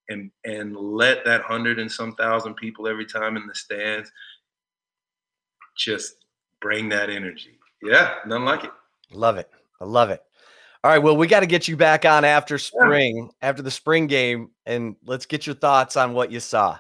and 0.08 0.32
and 0.46 0.76
let 0.76 1.26
that 1.26 1.42
hundred 1.42 1.78
and 1.78 1.92
some 1.92 2.16
thousand 2.16 2.56
people 2.56 2.88
every 2.88 3.06
time 3.06 3.36
in 3.36 3.46
the 3.46 3.54
stands 3.54 4.10
just 5.78 6.16
bring 6.62 6.88
that 6.90 7.10
energy. 7.10 7.60
Yeah, 7.84 8.16
nothing 8.26 8.46
like 8.46 8.64
it. 8.64 8.72
Love 9.12 9.38
it. 9.38 9.50
I 9.82 9.86
love 9.86 10.10
it. 10.12 10.22
All 10.84 10.92
right. 10.92 11.00
Well, 11.00 11.18
we 11.18 11.28
got 11.28 11.42
to 11.42 11.46
get 11.46 11.68
you 11.68 11.76
back 11.76 12.06
on 12.06 12.24
after 12.24 12.58
spring, 12.58 13.30
yeah. 13.42 13.50
after 13.50 13.62
the 13.62 13.72
spring 13.72 14.08
game, 14.08 14.52
and 14.66 14.96
let's 15.06 15.26
get 15.26 15.46
your 15.46 15.56
thoughts 15.56 15.98
on 15.98 16.14
what 16.14 16.32
you 16.32 16.40
saw. 16.40 16.78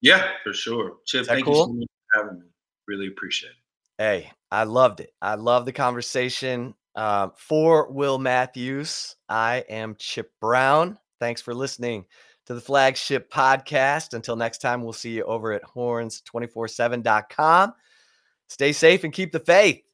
Yeah, 0.00 0.26
for 0.42 0.54
sure. 0.54 0.96
Chip, 1.06 1.26
thank 1.26 1.44
cool? 1.44 1.54
you 1.54 1.64
so 1.64 1.72
much 1.72 1.88
for 2.14 2.22
having 2.22 2.40
me. 2.40 2.46
Really 2.88 3.08
appreciate 3.08 3.50
it. 3.50 3.61
Hey, 4.02 4.32
I 4.50 4.64
loved 4.64 4.98
it. 4.98 5.12
I 5.22 5.36
love 5.36 5.64
the 5.64 5.72
conversation. 5.72 6.74
Uh, 6.96 7.28
for 7.36 7.88
Will 7.92 8.18
Matthews, 8.18 9.14
I 9.28 9.64
am 9.70 9.94
Chip 9.96 10.32
Brown. 10.40 10.98
Thanks 11.20 11.40
for 11.40 11.54
listening 11.54 12.06
to 12.46 12.54
the 12.54 12.60
flagship 12.60 13.32
podcast. 13.32 14.14
Until 14.14 14.34
next 14.34 14.58
time, 14.58 14.82
we'll 14.82 14.92
see 14.92 15.12
you 15.12 15.22
over 15.22 15.52
at 15.52 15.62
horns247.com. 15.62 17.74
Stay 18.48 18.72
safe 18.72 19.04
and 19.04 19.12
keep 19.12 19.30
the 19.30 19.38
faith. 19.38 19.84